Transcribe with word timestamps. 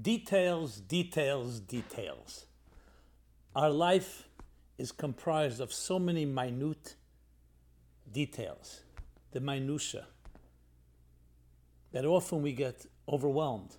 Details, 0.00 0.80
details, 0.80 1.60
details. 1.60 2.46
Our 3.54 3.70
life 3.70 4.28
is 4.76 4.90
comprised 4.90 5.60
of 5.60 5.72
so 5.72 6.00
many 6.00 6.24
minute 6.24 6.96
details, 8.10 8.80
the 9.30 9.38
minutia, 9.38 10.06
that 11.92 12.04
often 12.04 12.42
we 12.42 12.52
get 12.52 12.86
overwhelmed 13.08 13.76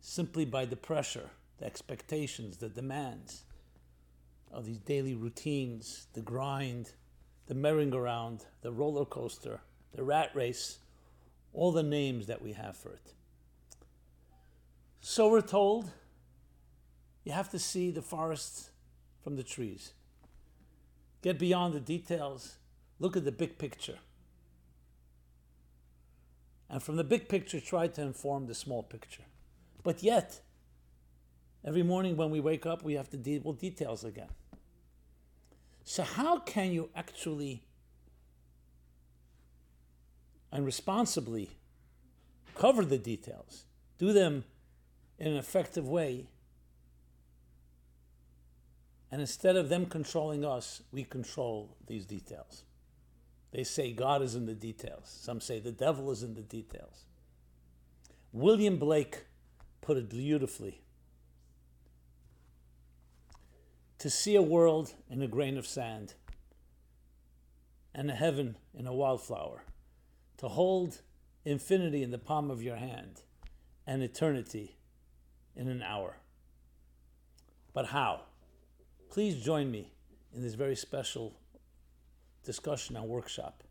simply 0.00 0.46
by 0.46 0.64
the 0.64 0.76
pressure, 0.76 1.30
the 1.58 1.66
expectations, 1.66 2.56
the 2.56 2.70
demands 2.70 3.44
of 4.50 4.64
these 4.64 4.78
daily 4.78 5.14
routines, 5.14 6.06
the 6.14 6.22
grind, 6.22 6.92
the 7.46 7.54
merry-go-round, 7.54 8.46
the 8.62 8.72
roller 8.72 9.04
coaster, 9.04 9.60
the 9.94 10.02
rat 10.02 10.30
race, 10.34 10.78
all 11.52 11.72
the 11.72 11.82
names 11.82 12.26
that 12.26 12.40
we 12.40 12.54
have 12.54 12.74
for 12.74 12.92
it. 12.92 13.12
So 15.00 15.28
we're 15.28 15.40
told 15.40 15.90
you 17.24 17.32
have 17.32 17.50
to 17.50 17.58
see 17.58 17.90
the 17.90 18.02
forests 18.02 18.70
from 19.22 19.36
the 19.36 19.42
trees. 19.42 19.92
Get 21.22 21.38
beyond 21.38 21.74
the 21.74 21.80
details, 21.80 22.56
look 22.98 23.16
at 23.16 23.24
the 23.24 23.32
big 23.32 23.58
picture. 23.58 23.98
And 26.70 26.82
from 26.82 26.96
the 26.96 27.04
big 27.04 27.28
picture, 27.28 27.60
try 27.60 27.88
to 27.88 28.02
inform 28.02 28.46
the 28.46 28.54
small 28.54 28.82
picture. 28.82 29.24
But 29.82 30.02
yet, 30.02 30.40
every 31.64 31.82
morning 31.82 32.16
when 32.16 32.30
we 32.30 32.40
wake 32.40 32.66
up, 32.66 32.82
we 32.82 32.94
have 32.94 33.08
to 33.10 33.16
deal 33.16 33.42
with 33.42 33.58
details 33.58 34.04
again. 34.04 34.28
So, 35.84 36.02
how 36.02 36.40
can 36.40 36.72
you 36.72 36.90
actually 36.94 37.62
and 40.52 40.64
responsibly 40.64 41.50
cover 42.54 42.84
the 42.84 42.98
details, 42.98 43.64
do 43.98 44.12
them 44.12 44.44
in 45.18 45.28
an 45.28 45.36
effective 45.36 45.88
way. 45.88 46.26
And 49.10 49.20
instead 49.20 49.56
of 49.56 49.68
them 49.68 49.86
controlling 49.86 50.44
us, 50.44 50.82
we 50.92 51.04
control 51.04 51.76
these 51.86 52.04
details. 52.04 52.64
They 53.50 53.64
say 53.64 53.92
God 53.92 54.22
is 54.22 54.34
in 54.34 54.46
the 54.46 54.54
details. 54.54 55.04
Some 55.22 55.40
say 55.40 55.58
the 55.58 55.72
devil 55.72 56.10
is 56.10 56.22
in 56.22 56.34
the 56.34 56.42
details. 56.42 57.04
William 58.32 58.78
Blake 58.78 59.24
put 59.80 59.96
it 59.96 60.10
beautifully. 60.10 60.82
To 64.00 64.10
see 64.10 64.36
a 64.36 64.42
world 64.42 64.92
in 65.10 65.22
a 65.22 65.26
grain 65.26 65.56
of 65.56 65.66
sand 65.66 66.14
and 67.94 68.10
a 68.10 68.14
heaven 68.14 68.56
in 68.74 68.86
a 68.86 68.94
wildflower 68.94 69.64
to 70.36 70.48
hold 70.48 71.00
infinity 71.44 72.02
in 72.02 72.10
the 72.10 72.18
palm 72.18 72.50
of 72.50 72.62
your 72.62 72.76
hand 72.76 73.22
and 73.86 74.02
eternity 74.02 74.77
in 75.56 75.68
an 75.68 75.82
hour. 75.82 76.16
But 77.72 77.86
how? 77.86 78.22
Please 79.10 79.42
join 79.42 79.70
me 79.70 79.92
in 80.34 80.42
this 80.42 80.54
very 80.54 80.76
special 80.76 81.34
discussion 82.44 82.96
and 82.96 83.08
workshop. 83.08 83.62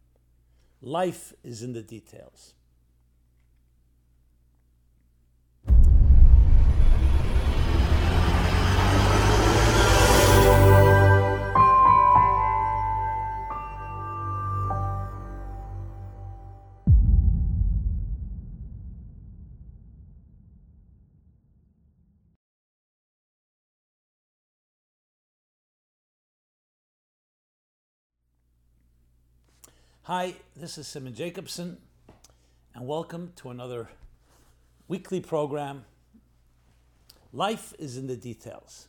Life 0.81 1.33
is 1.43 1.63
in 1.63 1.73
the 1.73 1.81
details. 1.81 2.53
Hi, 30.07 30.35
this 30.55 30.77
is 30.77 30.87
Simon 30.87 31.13
Jacobson, 31.13 31.79
and 32.73 32.87
welcome 32.87 33.33
to 33.35 33.49
another 33.49 33.89
weekly 34.87 35.19
program. 35.19 35.83
Life 37.33 37.73
is 37.77 37.97
in 37.97 38.07
the 38.07 38.15
details. 38.15 38.87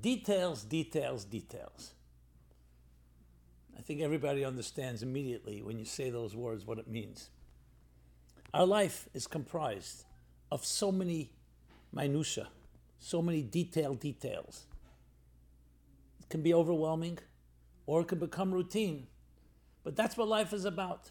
Details, 0.00 0.64
details, 0.64 1.24
details. 1.24 1.94
I 3.78 3.82
think 3.82 4.00
everybody 4.00 4.44
understands 4.44 5.04
immediately 5.04 5.62
when 5.62 5.78
you 5.78 5.84
say 5.84 6.10
those 6.10 6.34
words 6.34 6.66
what 6.66 6.78
it 6.78 6.88
means. 6.88 7.30
Our 8.52 8.66
life 8.66 9.08
is 9.14 9.28
comprised 9.28 10.02
of 10.50 10.64
so 10.64 10.90
many 10.90 11.30
minutiae, 11.92 12.48
so 12.98 13.22
many 13.22 13.42
detailed 13.42 14.00
details. 14.00 14.66
It 16.18 16.28
can 16.28 16.42
be 16.42 16.52
overwhelming 16.52 17.20
or 17.86 18.00
it 18.00 18.08
can 18.08 18.18
become 18.18 18.52
routine 18.52 19.06
but 19.84 19.96
that's 19.96 20.16
what 20.16 20.28
life 20.28 20.52
is 20.52 20.64
about 20.64 21.10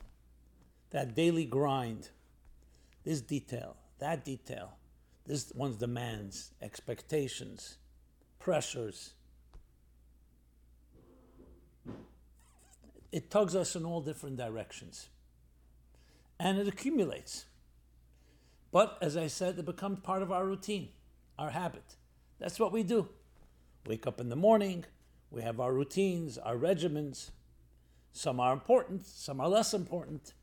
that 0.91 1.15
daily 1.15 1.45
grind, 1.45 2.09
this 3.03 3.21
detail, 3.21 3.77
that 3.99 4.23
detail, 4.25 4.73
this 5.25 5.51
one's 5.55 5.77
demands, 5.77 6.51
expectations, 6.61 7.77
pressures. 8.39 9.13
It 13.11 13.29
tugs 13.29 13.55
us 13.55 13.75
in 13.75 13.85
all 13.85 14.01
different 14.01 14.37
directions. 14.37 15.09
And 16.39 16.57
it 16.57 16.67
accumulates. 16.67 17.45
But 18.71 18.97
as 19.01 19.15
I 19.15 19.27
said, 19.27 19.59
it 19.59 19.65
becomes 19.65 19.99
part 19.99 20.21
of 20.21 20.31
our 20.31 20.45
routine, 20.45 20.89
our 21.37 21.51
habit. 21.51 21.95
That's 22.39 22.59
what 22.59 22.71
we 22.71 22.83
do. 22.83 23.09
Wake 23.85 24.07
up 24.07 24.19
in 24.19 24.29
the 24.29 24.35
morning, 24.35 24.85
we 25.29 25.41
have 25.41 25.59
our 25.59 25.73
routines, 25.73 26.37
our 26.37 26.55
regimens, 26.55 27.31
some 28.13 28.39
are 28.39 28.53
important, 28.53 29.05
some 29.05 29.39
are 29.39 29.47
less 29.47 29.73
important. 29.73 30.33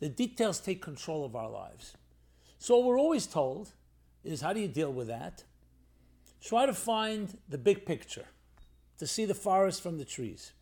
The 0.00 0.08
details 0.08 0.58
take 0.58 0.82
control 0.82 1.24
of 1.24 1.36
our 1.36 1.48
lives. 1.48 1.96
So, 2.58 2.76
what 2.76 2.86
we're 2.86 2.98
always 2.98 3.26
told 3.26 3.72
is 4.24 4.40
how 4.40 4.52
do 4.52 4.60
you 4.60 4.68
deal 4.68 4.92
with 4.92 5.08
that? 5.08 5.44
Try 6.40 6.66
to 6.66 6.74
find 6.74 7.38
the 7.48 7.58
big 7.58 7.86
picture, 7.86 8.26
to 8.98 9.06
see 9.06 9.24
the 9.24 9.34
forest 9.34 9.82
from 9.82 9.98
the 9.98 10.04
trees. 10.04 10.52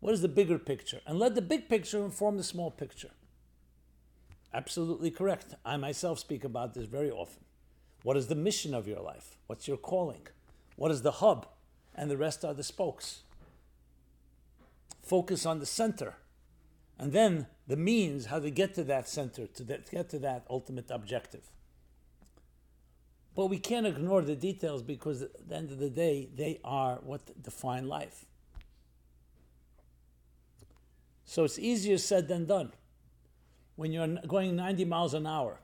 What 0.00 0.14
is 0.14 0.22
the 0.22 0.28
bigger 0.28 0.58
picture? 0.58 1.00
And 1.06 1.18
let 1.18 1.34
the 1.34 1.42
big 1.42 1.68
picture 1.68 2.02
inform 2.04 2.36
the 2.36 2.42
small 2.42 2.70
picture. 2.70 3.10
Absolutely 4.52 5.10
correct. 5.10 5.54
I 5.64 5.76
myself 5.76 6.18
speak 6.18 6.42
about 6.42 6.74
this 6.74 6.86
very 6.86 7.10
often. 7.10 7.44
What 8.02 8.16
is 8.16 8.26
the 8.26 8.34
mission 8.34 8.74
of 8.74 8.88
your 8.88 9.00
life? 9.00 9.36
What's 9.46 9.68
your 9.68 9.76
calling? 9.76 10.26
What 10.76 10.90
is 10.90 11.02
the 11.02 11.12
hub? 11.12 11.46
And 11.94 12.10
the 12.10 12.16
rest 12.16 12.44
are 12.44 12.54
the 12.54 12.64
spokes 12.64 13.22
focus 15.02 15.46
on 15.46 15.58
the 15.58 15.66
center. 15.66 16.14
And 16.98 17.12
then 17.12 17.46
the 17.66 17.76
means, 17.76 18.26
how 18.26 18.40
to 18.40 18.50
get 18.50 18.74
to 18.74 18.84
that 18.84 19.08
center, 19.08 19.46
to 19.46 19.64
get 19.64 20.08
to 20.10 20.18
that 20.18 20.44
ultimate 20.50 20.90
objective. 20.90 21.50
But 23.34 23.46
we 23.46 23.58
can't 23.58 23.86
ignore 23.86 24.22
the 24.22 24.36
details 24.36 24.82
because 24.82 25.22
at 25.22 25.48
the 25.48 25.56
end 25.56 25.70
of 25.70 25.78
the 25.78 25.88
day, 25.88 26.28
they 26.34 26.60
are 26.64 26.96
what 27.02 27.42
define 27.42 27.88
life. 27.88 28.26
So 31.24 31.44
it's 31.44 31.58
easier 31.58 31.96
said 31.96 32.28
than 32.28 32.46
done. 32.46 32.72
When 33.76 33.92
you're 33.92 34.18
going 34.26 34.56
90 34.56 34.84
miles 34.84 35.14
an 35.14 35.26
hour 35.26 35.60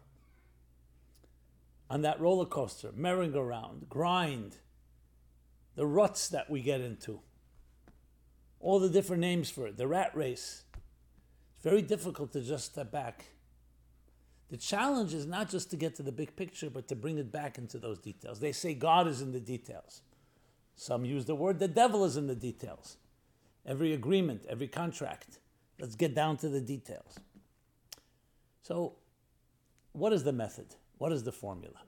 on 1.90 2.02
that 2.02 2.20
roller 2.20 2.46
coaster, 2.46 2.92
merry-go-round, 2.94 3.88
grind, 3.88 4.56
the 5.74 5.86
ruts 5.86 6.28
that 6.28 6.48
we 6.48 6.62
get 6.62 6.80
into 6.80 7.20
all 8.60 8.78
the 8.78 8.88
different 8.88 9.20
names 9.20 9.50
for 9.50 9.66
it, 9.66 9.76
the 9.76 9.86
rat 9.86 10.10
race. 10.14 10.64
It's 11.56 11.64
very 11.64 11.82
difficult 11.82 12.32
to 12.32 12.40
just 12.40 12.66
step 12.66 12.90
back. 12.90 13.26
The 14.50 14.56
challenge 14.56 15.12
is 15.12 15.26
not 15.26 15.50
just 15.50 15.70
to 15.70 15.76
get 15.76 15.96
to 15.96 16.02
the 16.02 16.12
big 16.12 16.36
picture, 16.36 16.70
but 16.70 16.86
to 16.88 16.94
bring 16.94 17.18
it 17.18 17.32
back 17.32 17.58
into 17.58 17.78
those 17.78 17.98
details. 17.98 18.38
They 18.38 18.52
say 18.52 18.74
God 18.74 19.08
is 19.08 19.20
in 19.20 19.32
the 19.32 19.40
details. 19.40 20.02
Some 20.76 21.04
use 21.04 21.24
the 21.24 21.34
word 21.34 21.58
the 21.58 21.68
devil 21.68 22.04
is 22.04 22.16
in 22.16 22.26
the 22.26 22.34
details. 22.34 22.96
Every 23.64 23.92
agreement, 23.92 24.44
every 24.48 24.68
contract. 24.68 25.40
Let's 25.80 25.96
get 25.96 26.14
down 26.14 26.36
to 26.38 26.48
the 26.48 26.60
details. 26.60 27.18
So, 28.62 28.94
what 29.92 30.12
is 30.12 30.22
the 30.22 30.32
method? 30.32 30.66
What 30.98 31.12
is 31.12 31.24
the 31.24 31.32
formula? 31.32 31.80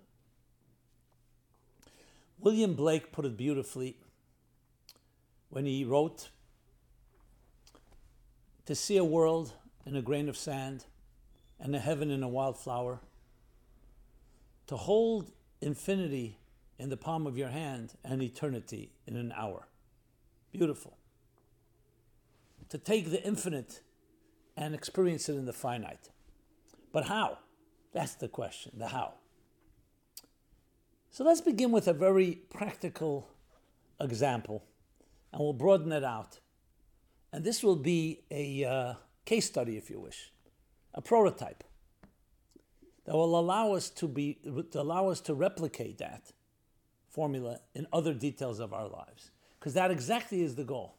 William 2.41 2.75
Blake 2.75 3.13
put 3.13 3.25
it 3.25 3.37
beautifully 3.37 3.97
when 5.51 5.65
he 5.65 5.85
wrote 5.85 6.29
to 8.69 8.75
see 8.75 8.99
a 8.99 9.05
world 9.05 9.55
in 9.87 9.97
a 9.97 10.03
grain 10.03 10.29
of 10.29 10.37
sand 10.37 10.85
and 11.59 11.75
a 11.75 11.79
heaven 11.79 12.11
in 12.11 12.23
a 12.23 12.29
wildflower, 12.29 13.01
to 14.67 14.77
hold 14.77 15.33
infinity 15.63 16.39
in 16.79 16.91
the 16.91 16.97
palm 16.99 17.27
of 17.27 17.39
your 17.39 17.49
hand 17.49 17.95
and 18.05 18.23
eternity 18.23 18.93
in 19.07 19.17
an 19.17 19.33
hour. 19.35 19.69
Beautiful. 20.53 20.99
To 22.69 22.77
take 22.77 23.11
the 23.11 23.27
infinite 23.27 23.81
and 24.55 24.75
experience 24.75 25.31
it 25.31 25.37
in 25.37 25.47
the 25.47 25.55
finite. 25.55 26.11
But 26.93 27.07
how? 27.07 27.39
That's 27.95 28.17
the 28.17 28.29
question, 28.29 28.73
the 28.77 28.89
how. 28.89 29.15
So 31.11 31.25
let's 31.25 31.41
begin 31.41 31.71
with 31.71 31.89
a 31.89 31.95
very 31.95 32.43
practical 32.51 33.31
example, 33.99 34.63
and 35.33 35.41
we'll 35.41 35.55
broaden 35.55 35.91
it 35.91 36.05
out. 36.05 36.41
And 37.33 37.45
this 37.45 37.63
will 37.63 37.77
be 37.77 38.23
a 38.31 38.65
uh, 38.65 38.95
case 39.25 39.47
study, 39.47 39.77
if 39.77 39.91
you 39.91 40.01
wish, 40.01 40.33
a 40.95 41.03
prototype 41.03 41.65
that 43.05 43.15
will 43.15 43.39
allow 43.39 43.73
us 43.73 43.91
to 43.91 44.09
be 44.09 44.39
to 44.73 44.81
allow 44.81 45.09
us 45.09 45.21
to 45.23 45.35
replicate 45.35 45.99
that 45.99 46.33
formula 47.09 47.61
in 47.75 47.87
other 47.93 48.15
details 48.15 48.61
of 48.61 48.73
our 48.73 48.89
lives. 48.89 49.31
Because 49.59 49.75
that 49.75 49.91
exactly 49.91 50.43
is 50.43 50.55
the 50.55 50.65
goal. 50.65 50.97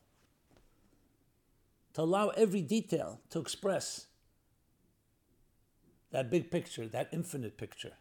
To 1.94 2.02
allow 2.02 2.30
every 2.30 2.62
detail 2.62 3.22
to 3.30 3.40
express 3.40 4.08
that 6.12 6.30
big 6.30 6.52
picture, 6.52 6.88
that 6.88 7.10
infinite 7.12 7.58
picture, 7.58 7.94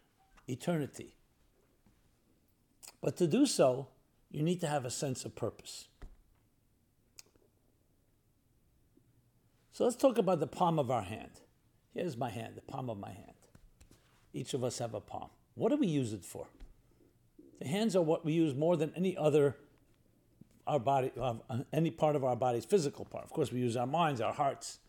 eternity. 0.46 1.14
But 3.00 3.16
to 3.18 3.26
do 3.26 3.46
so, 3.46 3.88
you 4.30 4.42
need 4.42 4.60
to 4.60 4.66
have 4.66 4.84
a 4.84 4.90
sense 4.90 5.24
of 5.24 5.34
purpose. 5.34 5.88
So 9.78 9.84
let's 9.84 9.94
talk 9.94 10.18
about 10.18 10.40
the 10.40 10.48
palm 10.48 10.80
of 10.80 10.90
our 10.90 11.02
hand. 11.02 11.30
Here's 11.94 12.16
my 12.16 12.30
hand, 12.30 12.56
the 12.56 12.62
palm 12.62 12.90
of 12.90 12.98
my 12.98 13.12
hand. 13.12 13.36
Each 14.32 14.52
of 14.52 14.64
us 14.64 14.78
have 14.78 14.92
a 14.92 15.00
palm. 15.00 15.28
What 15.54 15.68
do 15.68 15.76
we 15.76 15.86
use 15.86 16.12
it 16.12 16.24
for? 16.24 16.48
The 17.60 17.68
hands 17.68 17.94
are 17.94 18.02
what 18.02 18.24
we 18.24 18.32
use 18.32 18.56
more 18.56 18.76
than 18.76 18.92
any 18.96 19.16
other 19.16 19.54
our 20.66 20.80
body, 20.80 21.12
uh, 21.16 21.34
any 21.72 21.92
part 21.92 22.16
of 22.16 22.24
our 22.24 22.34
body's 22.34 22.64
physical 22.64 23.04
part. 23.04 23.22
Of 23.22 23.30
course, 23.30 23.52
we 23.52 23.60
use 23.60 23.76
our 23.76 23.86
minds, 23.86 24.20
our 24.20 24.32
hearts. 24.32 24.80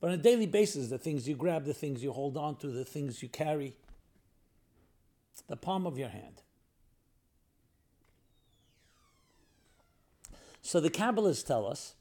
But 0.00 0.06
on 0.06 0.14
a 0.14 0.22
daily 0.22 0.46
basis, 0.46 0.88
the 0.88 0.96
things 0.96 1.28
you 1.28 1.34
grab, 1.34 1.66
the 1.66 1.74
things 1.74 2.02
you 2.02 2.12
hold 2.12 2.38
on 2.38 2.56
to, 2.56 2.68
the 2.68 2.86
things 2.86 3.22
you 3.22 3.28
carry, 3.28 3.76
the 5.46 5.56
palm 5.58 5.86
of 5.86 5.98
your 5.98 6.08
hand. 6.08 6.40
So 10.62 10.80
the 10.80 10.88
Kabbalists 10.88 11.44
tell 11.44 11.66
us 11.66 11.96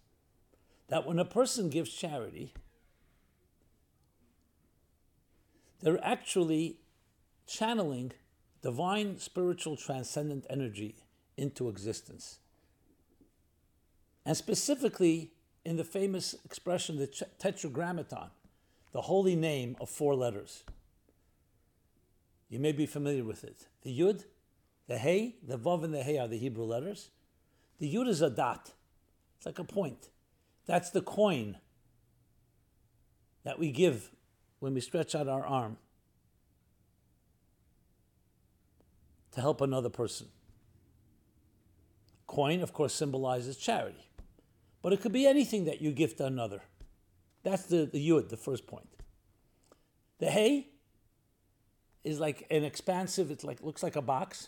that 0.92 1.08
when 1.08 1.20
a 1.20 1.26
person 1.26 1.70
gives 1.70 1.90
charity, 1.90 2.54
they're 5.82 6.06
actually 6.06 6.80
channeling 7.48 8.12
divine, 8.62 9.18
spiritual, 9.18 9.78
transcendent 9.78 10.46
energy 10.50 10.96
into 11.38 11.70
existence. 11.70 12.40
And 14.26 14.36
specifically 14.36 15.32
in 15.64 15.78
the 15.78 15.86
famous 15.86 16.36
expression, 16.44 16.98
the 16.98 17.08
tetragrammaton, 17.40 18.30
the 18.92 19.04
holy 19.04 19.38
name 19.38 19.78
of 19.80 19.90
four 19.90 20.14
letters. 20.14 20.66
You 22.50 22.60
may 22.60 22.74
be 22.74 22.86
familiar 22.86 23.24
with 23.24 23.46
it. 23.46 23.68
The 23.84 23.98
Yud, 23.98 24.26
the 24.90 24.98
Hey, 24.98 25.38
the 25.42 25.58
Vav, 25.58 25.86
and 25.86 25.94
the 25.94 26.04
Hey 26.04 26.18
are 26.18 26.28
the 26.28 26.38
Hebrew 26.38 26.66
letters. 26.66 27.12
The 27.80 27.92
Yud 27.92 28.10
is 28.10 28.22
a 28.22 28.30
dot, 28.30 28.72
it's 29.38 29.46
like 29.46 29.58
a 29.58 29.64
point. 29.64 30.10
That's 30.72 30.90
the 30.90 31.02
coin 31.02 31.58
that 33.44 33.60
we 33.60 33.72
give 33.74 34.10
when 34.60 34.74
we 34.74 34.80
stretch 34.80 35.14
out 35.14 35.28
our 35.28 35.46
arm 35.46 35.76
to 39.34 39.42
help 39.42 39.60
another 39.60 39.90
person. 39.90 40.28
Coin, 42.26 42.62
of 42.62 42.72
course, 42.72 42.94
symbolizes 42.94 43.58
charity, 43.58 44.10
but 44.82 44.94
it 44.94 45.02
could 45.02 45.12
be 45.12 45.28
anything 45.28 45.66
that 45.66 45.82
you 45.82 45.92
give 45.92 46.16
to 46.16 46.26
another. 46.26 46.62
That's 47.44 47.64
the, 47.64 47.86
the 47.86 48.10
yud, 48.10 48.30
the 48.30 48.38
first 48.38 48.66
point. 48.66 48.88
The 50.20 50.28
hey 50.28 50.70
is 52.06 52.18
like 52.18 52.48
an 52.50 52.64
expansive, 52.64 53.30
it 53.30 53.44
like 53.44 53.62
looks 53.62 53.84
like 53.84 53.98
a 53.98 54.02
box. 54.02 54.48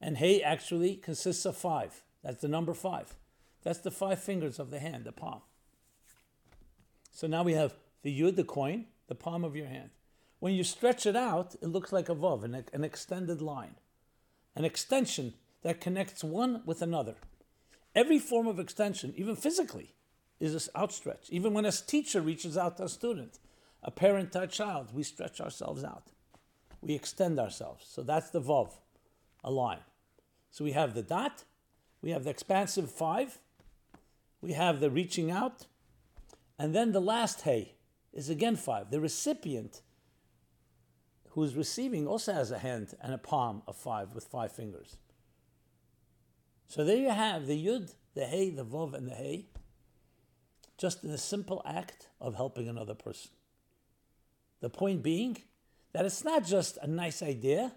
And 0.00 0.16
hey 0.16 0.42
actually 0.42 0.96
consists 0.96 1.44
of 1.44 1.56
five. 1.56 2.02
That's 2.24 2.40
the 2.42 2.48
number 2.48 2.74
five. 2.74 3.14
That's 3.62 3.78
the 3.78 3.90
five 3.90 4.22
fingers 4.22 4.58
of 4.58 4.70
the 4.70 4.78
hand, 4.78 5.04
the 5.04 5.12
palm. 5.12 5.42
So 7.12 7.26
now 7.26 7.42
we 7.42 7.52
have 7.52 7.74
the 8.02 8.20
yud, 8.20 8.36
the 8.36 8.44
coin, 8.44 8.86
the 9.06 9.14
palm 9.14 9.44
of 9.44 9.54
your 9.54 9.66
hand. 9.66 9.90
When 10.40 10.54
you 10.54 10.64
stretch 10.64 11.06
it 11.06 11.14
out, 11.14 11.54
it 11.62 11.68
looks 11.68 11.92
like 11.92 12.08
a 12.08 12.14
vav, 12.14 12.42
an, 12.42 12.64
an 12.72 12.84
extended 12.84 13.40
line, 13.40 13.76
an 14.56 14.64
extension 14.64 15.34
that 15.62 15.80
connects 15.80 16.24
one 16.24 16.62
with 16.66 16.82
another. 16.82 17.14
Every 17.94 18.18
form 18.18 18.48
of 18.48 18.58
extension, 18.58 19.14
even 19.16 19.36
physically, 19.36 19.94
is 20.40 20.54
this 20.54 20.68
outstretched. 20.74 21.30
Even 21.30 21.54
when 21.54 21.64
a 21.64 21.70
teacher 21.70 22.20
reaches 22.20 22.58
out 22.58 22.78
to 22.78 22.84
a 22.84 22.88
student, 22.88 23.38
a 23.84 23.90
parent 23.90 24.32
to 24.32 24.42
a 24.42 24.46
child, 24.48 24.88
we 24.92 25.04
stretch 25.04 25.40
ourselves 25.40 25.84
out. 25.84 26.08
We 26.80 26.94
extend 26.94 27.38
ourselves. 27.38 27.86
So 27.88 28.02
that's 28.02 28.30
the 28.30 28.40
vav, 28.40 28.72
a 29.44 29.50
line. 29.50 29.84
So 30.50 30.64
we 30.64 30.72
have 30.72 30.94
the 30.94 31.02
dot, 31.02 31.44
we 32.00 32.10
have 32.10 32.24
the 32.24 32.30
expansive 32.30 32.90
five, 32.90 33.38
we 34.42 34.52
have 34.52 34.80
the 34.80 34.90
reaching 34.90 35.30
out, 35.30 35.66
and 36.58 36.74
then 36.74 36.92
the 36.92 37.00
last 37.00 37.42
hey 37.42 37.76
is 38.12 38.28
again 38.28 38.56
five. 38.56 38.90
The 38.90 39.00
recipient 39.00 39.80
who's 41.30 41.54
receiving 41.54 42.06
also 42.06 42.34
has 42.34 42.50
a 42.50 42.58
hand 42.58 42.94
and 43.00 43.14
a 43.14 43.18
palm 43.18 43.62
of 43.66 43.76
five 43.76 44.14
with 44.14 44.24
five 44.24 44.52
fingers. 44.52 44.98
So 46.66 46.84
there 46.84 46.96
you 46.96 47.10
have 47.10 47.46
the 47.46 47.66
yud, 47.66 47.94
the 48.14 48.26
hey, 48.26 48.50
the 48.50 48.64
vav, 48.64 48.92
and 48.92 49.06
the 49.06 49.14
hey, 49.14 49.46
just 50.76 51.04
in 51.04 51.10
a 51.10 51.18
simple 51.18 51.62
act 51.64 52.08
of 52.20 52.34
helping 52.34 52.68
another 52.68 52.94
person. 52.94 53.30
The 54.60 54.68
point 54.68 55.02
being 55.02 55.38
that 55.92 56.04
it's 56.04 56.24
not 56.24 56.44
just 56.44 56.78
a 56.82 56.86
nice 56.86 57.22
idea, 57.22 57.72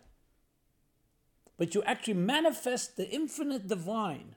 but 1.57 1.75
you 1.75 1.83
actually 1.83 2.15
manifest 2.15 2.97
the 2.97 3.09
infinite 3.09 3.67
divine, 3.67 4.35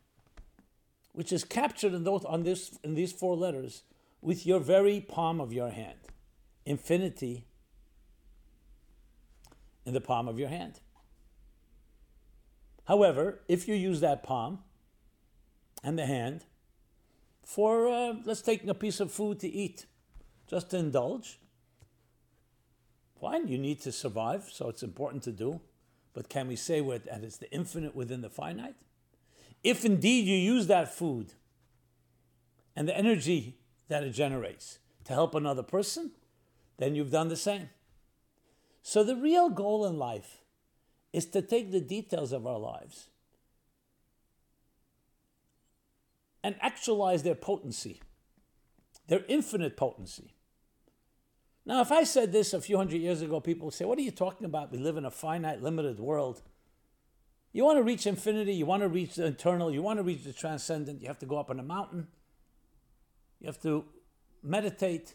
which 1.19 1.33
is 1.33 1.43
captured 1.43 1.95
in, 1.95 2.05
those, 2.05 2.25
on 2.27 2.45
this, 2.45 2.79
in 2.85 2.95
these 2.95 3.11
four 3.11 3.35
letters, 3.35 3.83
with 4.23 4.47
your 4.47 4.61
very 4.61 5.01
palm 5.01 5.41
of 5.41 5.53
your 5.53 5.69
hand. 5.69 5.99
Infinity 6.65 7.45
in 9.85 9.95
the 9.95 10.01
palm 10.01 10.29
of 10.29 10.39
your 10.39 10.49
hand. 10.49 10.79
However, 12.85 13.41
if 13.49 13.67
you 13.67 13.75
use 13.75 13.99
that 13.99 14.23
palm 14.23 14.61
and 15.83 15.99
the 15.99 16.07
hand 16.07 16.45
for, 17.43 17.89
uh, 17.89 18.15
let's 18.25 18.41
take 18.41 18.65
a 18.69 18.73
piece 18.73 19.01
of 19.01 19.11
food 19.11 19.41
to 19.41 19.49
eat, 19.49 19.87
just 20.47 20.71
to 20.71 20.77
indulge, 20.77 21.41
fine, 23.21 23.49
you 23.49 23.59
need 23.59 23.81
to 23.81 23.91
survive, 23.91 24.49
so 24.53 24.69
it's 24.69 24.85
important 24.85 25.25
to 25.25 25.33
do. 25.33 25.61
But 26.15 26.29
can 26.29 26.47
we 26.47 26.55
say 26.55 26.81
that 26.81 27.25
it's 27.25 27.39
the 27.39 27.53
infinite 27.53 27.97
within 27.97 28.21
the 28.21 28.31
finite? 28.31 28.77
If 29.63 29.85
indeed 29.85 30.27
you 30.27 30.37
use 30.37 30.67
that 30.69 30.95
food 30.95 31.33
and 32.77 32.87
the 32.87 32.97
energy 32.97 33.59
that 33.89 34.05
it 34.05 34.11
generates 34.11 34.79
to 35.05 35.13
help 35.13 35.35
another 35.35 35.63
person, 35.63 36.13
then 36.79 36.95
you've 36.95 37.11
done 37.11 37.29
the 37.29 37.37
same. 37.37 37.71
So 38.83 39.03
the 39.03 39.17
real 39.17 39.51
goal 39.51 39.85
in 39.87 39.99
life 39.99 40.39
is 41.13 41.27
to 41.27 41.43
take 41.43 41.73
the 41.73 41.81
details 41.81 42.33
of 42.33 42.47
our 42.47 42.59
lives 42.59 43.09
and 46.43 46.55
actualize 46.61 47.23
their 47.23 47.35
potency, 47.35 48.01
their 49.09 49.25
infinite 49.29 49.77
potency. 49.77 50.35
Now, 51.67 51.83
if 51.83 51.93
I 51.93 52.05
said 52.05 52.33
this 52.33 52.55
a 52.55 52.61
few 52.61 52.79
hundred 52.79 53.03
years 53.03 53.21
ago, 53.21 53.41
people 53.41 53.67
would 53.67 53.75
say, 53.75 53.85
What 53.85 53.99
are 53.99 54.03
you 54.03 54.11
talking 54.11 54.47
about? 54.47 54.73
We 54.73 54.79
live 54.79 54.97
in 54.97 55.05
a 55.05 55.11
finite, 55.11 55.63
limited 55.63 56.01
world. 56.01 56.41
You 57.53 57.65
want 57.65 57.79
to 57.79 57.83
reach 57.83 58.07
infinity, 58.07 58.53
you 58.53 58.67
want 58.67 58.83
to 58.83 58.89
reach 58.89 59.15
the 59.15 59.27
eternal, 59.27 59.73
you 59.73 59.83
want 59.83 59.99
to 59.99 60.03
reach 60.03 60.25
the 60.25 60.33
transcendent, 60.33 61.01
you 61.01 61.09
have 61.09 61.19
to 61.21 61.27
go 61.27 61.39
up 61.39 61.51
on 61.51 61.59
a 61.59 61.63
mountain, 61.63 62.09
you 63.41 63.47
have 63.47 63.61
to 63.63 63.85
meditate, 64.43 65.15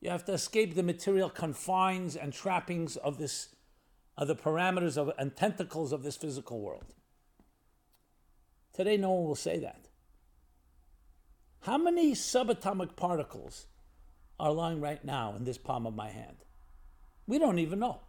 you 0.00 0.10
have 0.10 0.24
to 0.24 0.32
escape 0.32 0.74
the 0.74 0.82
material 0.82 1.28
confines 1.28 2.16
and 2.16 2.32
trappings 2.32 2.96
of 2.96 3.18
this, 3.18 3.54
of 4.16 4.28
the 4.28 4.36
parameters 4.36 4.96
of, 4.96 5.12
and 5.18 5.36
tentacles 5.36 5.92
of 5.92 6.02
this 6.02 6.16
physical 6.16 6.60
world. 6.60 6.94
Today, 8.72 8.96
no 8.96 9.10
one 9.10 9.24
will 9.24 9.34
say 9.34 9.58
that. 9.58 9.88
How 11.60 11.76
many 11.76 12.12
subatomic 12.12 12.96
particles 12.96 13.66
are 14.38 14.52
lying 14.52 14.80
right 14.80 15.04
now 15.04 15.34
in 15.36 15.44
this 15.44 15.58
palm 15.58 15.86
of 15.86 15.94
my 15.94 16.08
hand? 16.08 16.36
We 17.26 17.38
don't 17.38 17.58
even 17.58 17.80
know. 17.80 18.00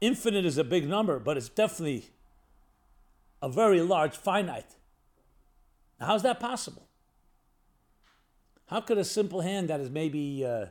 Infinite 0.00 0.46
is 0.46 0.56
a 0.56 0.64
big 0.64 0.88
number, 0.88 1.18
but 1.18 1.36
it's 1.36 1.48
definitely 1.48 2.06
a 3.42 3.48
very 3.48 3.82
large 3.82 4.16
finite. 4.16 4.76
How's 6.00 6.22
that 6.22 6.40
possible? 6.40 6.88
How 8.66 8.80
could 8.80 8.98
a 8.98 9.04
simple 9.04 9.42
hand 9.42 9.68
that 9.68 9.80
is 9.80 9.90
maybe 9.90 10.44
uh, 10.44 10.66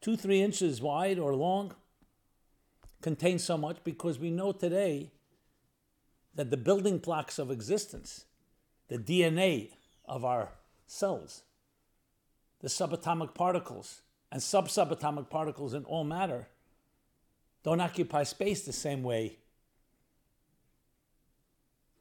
two, 0.00 0.16
three 0.16 0.42
inches 0.42 0.80
wide 0.80 1.18
or 1.18 1.34
long 1.34 1.74
contain 3.02 3.38
so 3.38 3.56
much? 3.56 3.76
Because 3.84 4.18
we 4.18 4.30
know 4.30 4.50
today 4.52 5.12
that 6.34 6.50
the 6.50 6.56
building 6.56 6.98
blocks 6.98 7.38
of 7.38 7.50
existence, 7.50 8.24
the 8.88 8.98
DNA 8.98 9.70
of 10.06 10.24
our 10.24 10.50
cells, 10.86 11.42
the 12.60 12.68
subatomic 12.68 13.34
particles, 13.34 14.02
and 14.32 14.42
sub 14.42 14.68
subatomic 14.68 15.30
particles 15.30 15.72
in 15.72 15.84
all 15.84 16.04
matter 16.04 16.48
don't 17.66 17.80
occupy 17.80 18.22
space 18.22 18.62
the 18.62 18.72
same 18.72 19.02
way 19.02 19.38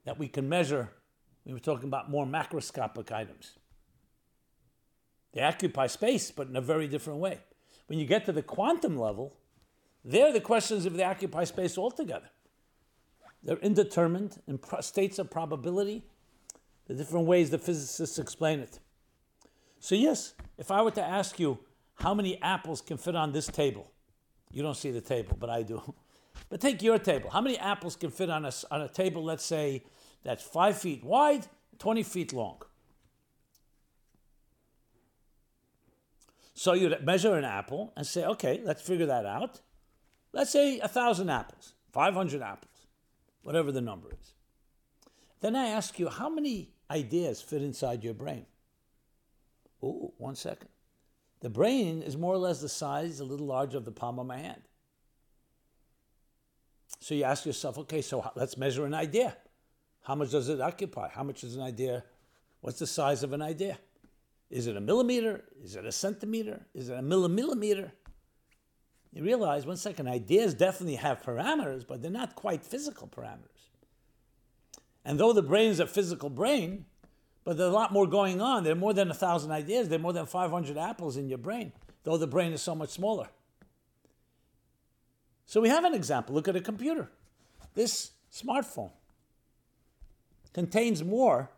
that 0.05 0.19
we 0.19 0.27
can 0.27 0.47
measure 0.47 0.91
we 1.43 1.53
were 1.53 1.59
talking 1.59 1.87
about 1.87 2.07
more 2.07 2.23
macroscopic 2.23 3.11
items. 3.11 3.53
They 5.33 5.41
occupy 5.41 5.87
space, 5.87 6.29
but 6.29 6.47
in 6.47 6.55
a 6.55 6.61
very 6.61 6.87
different 6.87 7.19
way. 7.19 7.39
When 7.87 7.97
you 7.97 8.05
get 8.05 8.25
to 8.25 8.31
the 8.31 8.43
quantum 8.43 8.95
level, 8.95 9.37
there 10.03 10.31
the 10.31 10.39
question 10.39 10.77
is 10.77 10.85
if 10.85 10.93
they 10.93 11.03
occupy 11.03 11.45
space 11.45 11.79
altogether. 11.79 12.29
They're 13.41 13.57
indeterminate 13.57 14.37
in 14.47 14.59
states 14.81 15.17
of 15.17 15.31
probability, 15.31 16.03
the 16.85 16.93
different 16.93 17.25
ways 17.25 17.49
the 17.49 17.57
physicists 17.57 18.19
explain 18.19 18.59
it. 18.59 18.77
So, 19.79 19.95
yes, 19.95 20.35
if 20.59 20.69
I 20.69 20.83
were 20.83 20.91
to 20.91 21.03
ask 21.03 21.39
you 21.39 21.57
how 21.95 22.13
many 22.13 22.39
apples 22.43 22.81
can 22.81 22.97
fit 22.97 23.15
on 23.15 23.31
this 23.31 23.47
table, 23.47 23.91
you 24.55 24.63
don't 24.63 24.77
see 24.77 24.89
the 24.89 25.01
table, 25.01 25.35
but 25.39 25.49
I 25.49 25.61
do. 25.61 25.81
But 26.49 26.59
take 26.59 26.83
your 26.83 26.99
table. 26.99 27.29
How 27.29 27.39
many 27.39 27.57
apples 27.57 27.95
can 27.95 28.11
fit 28.11 28.29
on 28.29 28.43
a, 28.45 28.51
on 28.69 28.81
a 28.81 28.89
table, 28.89 29.23
let's 29.23 29.45
say, 29.45 29.83
that's 30.21 30.43
five 30.43 30.77
feet 30.77 31.01
wide, 31.01 31.47
20 31.79 32.03
feet 32.03 32.33
long? 32.33 32.61
So 36.53 36.73
you'd 36.73 37.03
measure 37.05 37.35
an 37.35 37.45
apple 37.45 37.93
and 37.95 38.05
say, 38.05 38.25
okay, 38.25 38.61
let's 38.63 38.81
figure 38.81 39.05
that 39.05 39.25
out. 39.25 39.61
Let's 40.33 40.51
say 40.51 40.79
a 40.79 40.89
thousand 40.89 41.29
apples, 41.29 41.73
500 41.93 42.41
apples, 42.41 42.85
whatever 43.43 43.71
the 43.71 43.81
number 43.81 44.09
is. 44.21 44.33
Then 45.39 45.55
I 45.55 45.67
ask 45.67 45.97
you, 45.97 46.09
how 46.09 46.29
many 46.29 46.73
ideas 46.91 47.41
fit 47.41 47.61
inside 47.61 48.03
your 48.03 48.13
brain? 48.13 48.45
Oh, 49.81 50.13
one 50.17 50.35
second. 50.35 50.69
The 51.41 51.49
brain 51.49 52.01
is 52.01 52.17
more 52.17 52.33
or 52.33 52.37
less 52.37 52.61
the 52.61 52.69
size, 52.69 53.19
a 53.19 53.25
little 53.25 53.47
larger 53.47 53.77
of 53.77 53.85
the 53.85 53.91
palm 53.91 54.19
of 54.19 54.25
my 54.25 54.37
hand. 54.37 54.61
So 56.99 57.13
you 57.13 57.23
ask 57.23 57.45
yourself, 57.45 57.77
okay, 57.79 58.01
so 58.01 58.31
let's 58.35 58.57
measure 58.57 58.85
an 58.85 58.93
idea. 58.93 59.37
How 60.03 60.15
much 60.15 60.31
does 60.31 60.49
it 60.49 60.61
occupy? 60.61 61.09
How 61.09 61.23
much 61.23 61.43
is 61.43 61.55
an 61.55 61.61
idea? 61.61 62.03
What's 62.61 62.79
the 62.79 62.87
size 62.87 63.21
of 63.23 63.33
an 63.33 63.41
idea? 63.41 63.77
Is 64.49 64.67
it 64.67 64.77
a 64.77 64.81
millimeter? 64.81 65.43
Is 65.63 65.75
it 65.75 65.85
a 65.85 65.91
centimeter? 65.91 66.65
Is 66.73 66.89
it 66.89 66.97
a 66.97 67.01
millimillimeter? 67.01 67.91
You 69.11 69.23
realize, 69.23 69.65
one 69.65 69.77
second, 69.77 70.07
ideas 70.07 70.53
definitely 70.53 70.95
have 70.95 71.21
parameters, 71.21 71.87
but 71.87 72.01
they're 72.01 72.11
not 72.11 72.35
quite 72.35 72.65
physical 72.65 73.07
parameters. 73.07 73.69
And 75.05 75.19
though 75.19 75.33
the 75.33 75.41
brain 75.41 75.69
is 75.69 75.79
a 75.79 75.87
physical 75.87 76.29
brain, 76.29 76.85
but 77.45 77.57
there's 77.57 77.69
a 77.69 77.73
lot 77.73 77.93
more 77.93 78.07
going 78.07 78.41
on. 78.41 78.63
There 78.63 78.73
are 78.73 78.75
more 78.77 78.93
than 78.93 79.09
a 79.09 79.13
thousand 79.13 79.51
ideas. 79.51 79.87
There 79.87 79.99
are 79.99 80.01
more 80.01 80.13
than 80.13 80.25
500 80.25 80.77
apples 80.77 81.15
in 81.15 81.29
your 81.29 81.37
brain, 81.37 81.71
though 82.03 82.17
the 82.17 82.27
brain 82.27 82.51
is 82.51 82.61
so 82.61 82.75
much 82.75 82.89
smaller. 82.89 83.29
So 85.45 85.61
we 85.61 85.69
have 85.69 85.85
an 85.85 85.93
example. 85.93 86.33
Look 86.33 86.47
at 86.47 86.55
a 86.55 86.61
computer. 86.61 87.11
This 87.75 88.11
smartphone 88.33 88.91
contains 90.53 91.03
more 91.03 91.51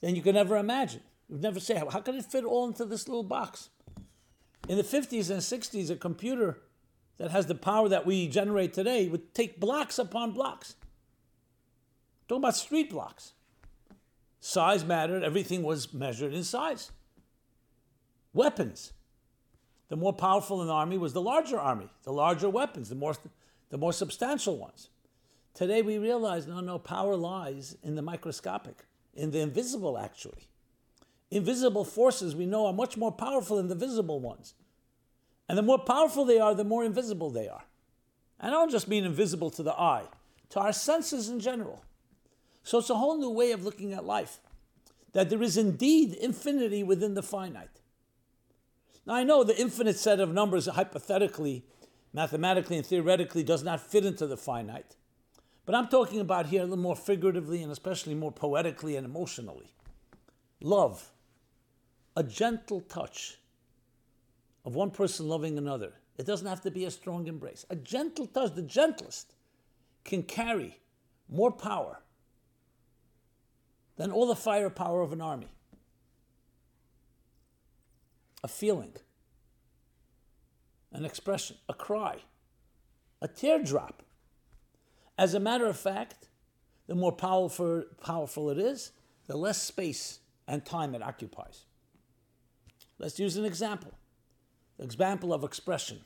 than 0.00 0.14
you 0.14 0.22
can 0.22 0.36
ever 0.36 0.56
imagine. 0.56 1.02
You'd 1.28 1.42
never 1.42 1.58
say, 1.58 1.74
how 1.74 2.00
could 2.00 2.14
it 2.14 2.24
fit 2.24 2.44
all 2.44 2.68
into 2.68 2.84
this 2.84 3.08
little 3.08 3.24
box? 3.24 3.68
In 4.68 4.76
the 4.76 4.84
50s 4.84 5.28
and 5.28 5.40
60s, 5.40 5.90
a 5.90 5.96
computer 5.96 6.60
that 7.18 7.32
has 7.32 7.46
the 7.46 7.54
power 7.56 7.88
that 7.88 8.06
we 8.06 8.28
generate 8.28 8.72
today 8.72 9.08
would 9.08 9.34
take 9.34 9.58
blocks 9.58 9.98
upon 9.98 10.32
blocks. 10.32 10.76
Talking 12.28 12.42
about 12.42 12.56
street 12.56 12.90
blocks. 12.90 13.32
Size 14.40 14.84
mattered, 14.84 15.22
everything 15.22 15.62
was 15.62 15.92
measured 15.92 16.32
in 16.32 16.42
size. 16.44 16.90
Weapons. 18.32 18.92
The 19.88 19.96
more 19.96 20.12
powerful 20.12 20.62
an 20.62 20.70
army 20.70 20.96
was 20.96 21.12
the 21.12 21.20
larger 21.20 21.58
army, 21.58 21.90
the 22.04 22.12
larger 22.12 22.48
weapons, 22.48 22.88
the 22.88 22.94
more, 22.94 23.14
the 23.68 23.78
more 23.78 23.92
substantial 23.92 24.56
ones. 24.56 24.88
Today 25.52 25.82
we 25.82 25.98
realize 25.98 26.46
no, 26.46 26.60
no, 26.60 26.78
power 26.78 27.16
lies 27.16 27.76
in 27.82 27.96
the 27.96 28.02
microscopic, 28.02 28.84
in 29.14 29.30
the 29.30 29.40
invisible 29.40 29.98
actually. 29.98 30.48
Invisible 31.30 31.84
forces 31.84 32.34
we 32.34 32.46
know 32.46 32.66
are 32.66 32.72
much 32.72 32.96
more 32.96 33.12
powerful 33.12 33.56
than 33.56 33.68
the 33.68 33.74
visible 33.74 34.20
ones. 34.20 34.54
And 35.48 35.58
the 35.58 35.62
more 35.62 35.78
powerful 35.78 36.24
they 36.24 36.38
are, 36.38 36.54
the 36.54 36.64
more 36.64 36.84
invisible 36.84 37.30
they 37.30 37.48
are. 37.48 37.64
And 38.38 38.54
I 38.54 38.58
don't 38.58 38.70
just 38.70 38.88
mean 38.88 39.04
invisible 39.04 39.50
to 39.50 39.62
the 39.62 39.74
eye, 39.74 40.06
to 40.50 40.60
our 40.60 40.72
senses 40.72 41.28
in 41.28 41.40
general. 41.40 41.84
So 42.62 42.78
it's 42.78 42.90
a 42.90 42.96
whole 42.96 43.18
new 43.18 43.30
way 43.30 43.52
of 43.52 43.64
looking 43.64 43.92
at 43.92 44.04
life. 44.04 44.38
That 45.12 45.30
there 45.30 45.42
is 45.42 45.56
indeed 45.56 46.14
infinity 46.14 46.82
within 46.82 47.14
the 47.14 47.22
finite. 47.22 47.80
Now 49.06 49.14
I 49.14 49.24
know 49.24 49.42
the 49.42 49.60
infinite 49.60 49.96
set 49.96 50.20
of 50.20 50.32
numbers 50.32 50.66
hypothetically, 50.66 51.64
mathematically, 52.12 52.76
and 52.76 52.86
theoretically 52.86 53.42
does 53.42 53.64
not 53.64 53.80
fit 53.80 54.04
into 54.04 54.26
the 54.26 54.36
finite. 54.36 54.96
But 55.66 55.74
I'm 55.74 55.88
talking 55.88 56.20
about 56.20 56.46
here 56.46 56.60
a 56.62 56.64
little 56.64 56.78
more 56.78 56.96
figuratively 56.96 57.62
and 57.62 57.72
especially 57.72 58.14
more 58.14 58.32
poetically 58.32 58.96
and 58.96 59.04
emotionally. 59.04 59.74
Love, 60.60 61.10
a 62.16 62.22
gentle 62.22 62.80
touch 62.80 63.38
of 64.64 64.74
one 64.74 64.90
person 64.90 65.28
loving 65.28 65.56
another. 65.58 65.94
It 66.18 66.26
doesn't 66.26 66.46
have 66.46 66.60
to 66.62 66.70
be 66.70 66.84
a 66.84 66.90
strong 66.90 67.26
embrace. 67.26 67.64
A 67.70 67.76
gentle 67.76 68.26
touch, 68.26 68.54
the 68.54 68.62
gentlest, 68.62 69.34
can 70.04 70.22
carry 70.22 70.78
more 71.28 71.50
power 71.50 72.00
than 74.00 74.10
all 74.10 74.26
the 74.26 74.34
firepower 74.34 75.02
of 75.02 75.12
an 75.12 75.20
army. 75.20 75.48
A 78.42 78.48
feeling, 78.48 78.94
an 80.90 81.04
expression, 81.04 81.58
a 81.68 81.74
cry, 81.74 82.16
a 83.20 83.28
teardrop. 83.28 84.02
As 85.18 85.34
a 85.34 85.38
matter 85.38 85.66
of 85.66 85.78
fact, 85.78 86.30
the 86.86 86.94
more 86.94 87.12
powerful, 87.12 87.84
powerful 88.02 88.48
it 88.48 88.56
is, 88.56 88.92
the 89.26 89.36
less 89.36 89.60
space 89.60 90.20
and 90.48 90.64
time 90.64 90.94
it 90.94 91.02
occupies. 91.02 91.66
Let's 92.98 93.18
use 93.18 93.36
an 93.36 93.44
example. 93.44 93.92
Example 94.78 95.30
of 95.30 95.44
expression. 95.44 96.00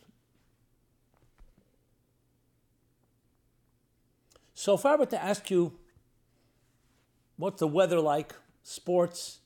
So 4.53 4.75
if 4.75 4.85
I 4.85 4.97
were 4.97 5.07
to 5.07 5.23
ask 5.23 5.49
you 5.49 5.79
what's 7.37 7.61
the 7.61 7.69
weather 7.69 8.01
like, 8.01 8.35
sports, 8.63 9.41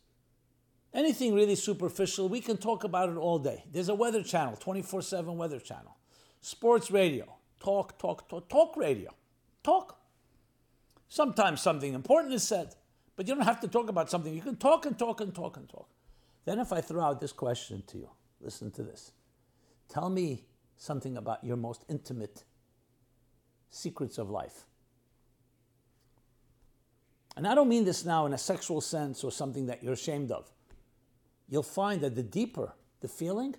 anything 0.94 1.34
really 1.34 1.54
superficial, 1.54 2.28
we 2.28 2.40
can 2.40 2.56
talk 2.56 2.84
about 2.84 3.08
it 3.08 3.16
all 3.16 3.38
day. 3.38 3.64
There's 3.70 3.88
a 3.88 3.94
weather 3.94 4.22
channel, 4.22 4.56
24 4.56 5.02
7 5.02 5.36
weather 5.36 5.58
channel, 5.58 5.96
sports 6.40 6.90
radio, 6.90 7.36
talk, 7.60 7.98
talk, 7.98 8.28
talk, 8.28 8.48
talk 8.48 8.76
radio, 8.76 9.10
talk. 9.62 10.00
Sometimes 11.08 11.60
something 11.60 11.94
important 11.94 12.34
is 12.34 12.42
said, 12.42 12.74
but 13.16 13.26
you 13.26 13.34
don't 13.34 13.44
have 13.44 13.60
to 13.60 13.68
talk 13.68 13.88
about 13.88 14.10
something. 14.10 14.32
You 14.32 14.42
can 14.42 14.56
talk 14.56 14.86
and 14.86 14.98
talk 14.98 15.20
and 15.20 15.34
talk 15.34 15.56
and 15.56 15.68
talk. 15.68 15.88
Then, 16.44 16.60
if 16.60 16.72
I 16.72 16.80
throw 16.80 17.02
out 17.02 17.20
this 17.20 17.32
question 17.32 17.82
to 17.88 17.98
you, 17.98 18.10
listen 18.40 18.70
to 18.72 18.82
this. 18.82 19.12
Tell 19.88 20.08
me 20.08 20.44
something 20.76 21.16
about 21.16 21.42
your 21.42 21.56
most 21.56 21.84
intimate 21.88 22.44
secrets 23.70 24.18
of 24.18 24.30
life. 24.30 24.67
And 27.38 27.46
I 27.46 27.54
don't 27.54 27.68
mean 27.68 27.84
this 27.84 28.04
now 28.04 28.26
in 28.26 28.32
a 28.32 28.38
sexual 28.38 28.80
sense 28.80 29.22
or 29.22 29.30
something 29.30 29.66
that 29.66 29.80
you're 29.80 29.92
ashamed 29.92 30.32
of. 30.32 30.50
You'll 31.48 31.62
find 31.62 32.00
that 32.00 32.16
the 32.16 32.22
deeper 32.24 32.74
the 33.00 33.06
feeling, 33.06 33.54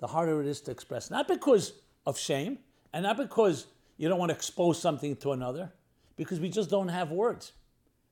the 0.00 0.06
harder 0.08 0.42
it 0.42 0.46
is 0.46 0.60
to 0.60 0.70
express. 0.70 1.10
Not 1.10 1.26
because 1.26 1.72
of 2.04 2.18
shame, 2.18 2.58
and 2.92 3.04
not 3.04 3.16
because 3.16 3.68
you 3.96 4.06
don't 4.06 4.18
want 4.18 4.28
to 4.28 4.36
expose 4.36 4.78
something 4.78 5.16
to 5.16 5.32
another, 5.32 5.72
because 6.18 6.40
we 6.40 6.50
just 6.50 6.68
don't 6.68 6.88
have 6.88 7.10
words. 7.10 7.52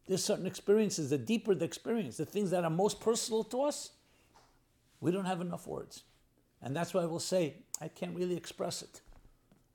There's 0.06 0.24
certain 0.24 0.46
experiences, 0.46 1.10
the 1.10 1.18
deeper 1.18 1.54
the 1.54 1.66
experience, 1.66 2.16
the 2.16 2.24
things 2.24 2.50
that 2.50 2.64
are 2.64 2.70
most 2.70 2.98
personal 2.98 3.44
to 3.44 3.64
us, 3.64 3.90
we 5.02 5.10
don't 5.10 5.26
have 5.26 5.42
enough 5.42 5.66
words. 5.66 6.04
And 6.62 6.74
that's 6.74 6.94
why 6.94 7.04
we'll 7.04 7.18
say, 7.18 7.56
I 7.78 7.88
can't 7.88 8.16
really 8.16 8.38
express 8.38 8.80
it. 8.80 9.02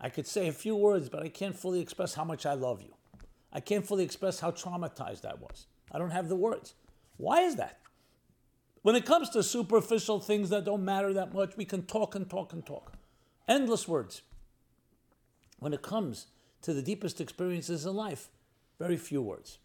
I 0.02 0.10
could 0.10 0.26
say 0.26 0.48
a 0.48 0.52
few 0.52 0.76
words, 0.76 1.08
but 1.08 1.22
I 1.22 1.30
can't 1.30 1.56
fully 1.56 1.82
express 1.82 2.16
how 2.16 2.24
much 2.24 2.48
I 2.48 2.56
love 2.56 2.82
you. 2.82 2.97
I 3.52 3.60
can't 3.60 3.88
fully 3.88 4.04
express 4.04 4.40
how 4.40 4.52
traumatized 4.52 5.26
I 5.26 5.36
was. 5.36 5.68
I 5.92 5.98
don't 5.98 6.12
have 6.12 6.30
the 6.30 6.36
words. 6.36 6.74
Why 7.18 7.42
is 7.42 7.56
that? 7.56 7.80
When 8.82 8.96
it 8.96 9.06
comes 9.06 9.30
to 9.32 9.44
superficial 9.44 10.20
things 10.20 10.50
that 10.50 10.66
don't 10.66 10.86
matter 10.86 11.14
that 11.14 11.34
much, 11.34 11.58
we 11.58 11.66
can 11.66 11.86
talk 11.86 12.16
and 12.16 12.30
talk 12.30 12.54
and 12.54 12.66
talk. 12.66 12.94
Endless 13.48 13.88
words. 13.88 14.22
When 15.60 15.74
it 15.74 15.82
comes 15.82 16.28
to 16.62 16.74
the 16.74 16.82
deepest 16.82 17.20
experiences 17.20 17.86
in 17.86 17.96
life, 17.96 18.30
very 18.80 18.98
few 18.98 19.22
words. 19.22 19.58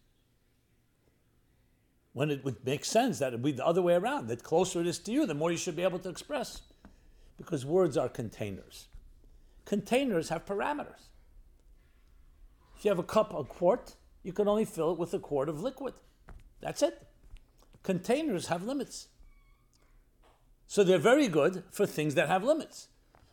When 2.13 2.29
it 2.29 2.43
would 2.43 2.65
make 2.65 2.85
sense 2.85 3.19
that 3.19 3.33
it 3.33 3.37
would 3.37 3.43
be 3.43 3.51
the 3.51 3.65
other 3.65 3.81
way 3.81 3.95
around, 3.95 4.27
that 4.27 4.43
closer 4.43 4.81
it 4.81 4.87
is 4.87 4.99
to 4.99 5.11
you, 5.11 5.25
the 5.25 5.33
more 5.33 5.51
you 5.51 5.57
should 5.57 5.75
be 5.75 5.83
able 5.83 5.99
to 5.99 6.09
express. 6.09 6.61
Because 7.37 7.65
words 7.65 7.97
are 7.97 8.09
containers. 8.09 8.87
Containers 9.65 10.29
have 10.29 10.45
parameters. 10.45 11.09
If 12.83 12.87
you 12.87 12.91
have 12.91 12.99
a 12.99 13.03
cup, 13.03 13.33
a 13.33 13.45
quart, 13.45 13.95
you 14.23 14.33
can 14.33 14.49
only 14.49 14.65
fill 14.65 14.91
it 14.91 14.99
with 14.99 15.13
a 15.13 15.19
quart 15.19 15.47
of 15.47 15.63
liquid. 15.63 15.93
That's 16.59 16.81
it. 16.81 17.07
Containers 17.81 18.47
have 18.47 18.65
limits. 18.65 19.07
So 20.67 20.83
they're 20.83 20.97
very 20.97 21.29
good 21.29 21.63
for 21.71 21.85
things 21.85 22.15
that 22.15 22.27
have 22.27 22.43
limits. 22.43 22.89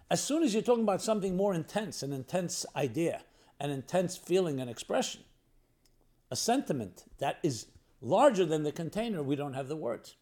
As 0.09 0.23
soon 0.23 0.45
as 0.45 0.55
you're 0.55 0.63
talking 0.63 0.85
about 0.85 1.03
something 1.03 1.37
more 1.37 1.53
intense, 1.53 2.05
an 2.05 2.13
intense 2.13 2.65
idea, 2.77 3.23
an 3.59 3.71
intense 3.71 4.17
feeling 4.17 4.61
and 4.61 4.71
expression, 4.71 5.23
a 6.31 6.37
sentiment 6.37 7.03
that 7.19 7.41
is 7.43 7.67
larger 8.01 8.47
than 8.47 8.63
the 8.63 8.71
container, 8.71 9.21
we 9.21 9.35
don't 9.35 9.55
have 9.55 9.67
the 9.67 9.75
words. 9.75 10.15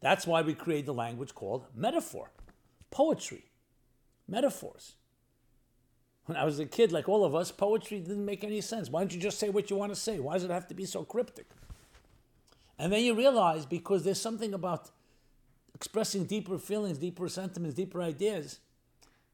That's 0.00 0.26
why 0.26 0.40
we 0.40 0.54
create 0.54 0.86
the 0.86 0.94
language 0.94 1.34
called 1.34 1.66
metaphor, 1.74 2.32
poetry, 2.90 3.50
metaphors. 4.26 4.94
When 6.26 6.36
I 6.36 6.44
was 6.44 6.60
a 6.60 6.66
kid, 6.66 6.92
like 6.92 7.08
all 7.08 7.24
of 7.24 7.34
us, 7.34 7.50
poetry 7.50 7.98
didn't 8.00 8.24
make 8.24 8.44
any 8.44 8.60
sense. 8.60 8.88
Why 8.88 9.00
don't 9.00 9.12
you 9.12 9.20
just 9.20 9.38
say 9.38 9.48
what 9.48 9.70
you 9.70 9.76
want 9.76 9.92
to 9.92 10.00
say? 10.00 10.20
Why 10.20 10.34
does 10.34 10.44
it 10.44 10.50
have 10.50 10.68
to 10.68 10.74
be 10.74 10.84
so 10.84 11.04
cryptic? 11.04 11.46
And 12.78 12.92
then 12.92 13.02
you 13.02 13.14
realize 13.14 13.66
because 13.66 14.04
there's 14.04 14.20
something 14.20 14.54
about 14.54 14.90
expressing 15.74 16.24
deeper 16.24 16.58
feelings, 16.58 16.98
deeper 16.98 17.28
sentiments, 17.28 17.74
deeper 17.74 18.00
ideas 18.00 18.60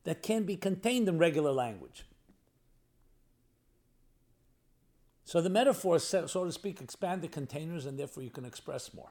that 0.05 0.23
can 0.23 0.45
be 0.45 0.57
contained 0.57 1.09
in 1.09 1.19
regular 1.19 1.53
language. 1.53 2.05
So 5.25 5.43
the 5.43 5.51
metaphors, 5.51 6.05
so 6.05 6.45
to 6.45 6.53
speak, 6.53 6.81
expand 6.81 7.21
the 7.21 7.29
containers 7.29 7.85
and 7.85 7.99
therefore 7.99 8.23
you 8.23 8.31
can 8.31 8.47
express 8.47 8.95
more. 8.95 9.11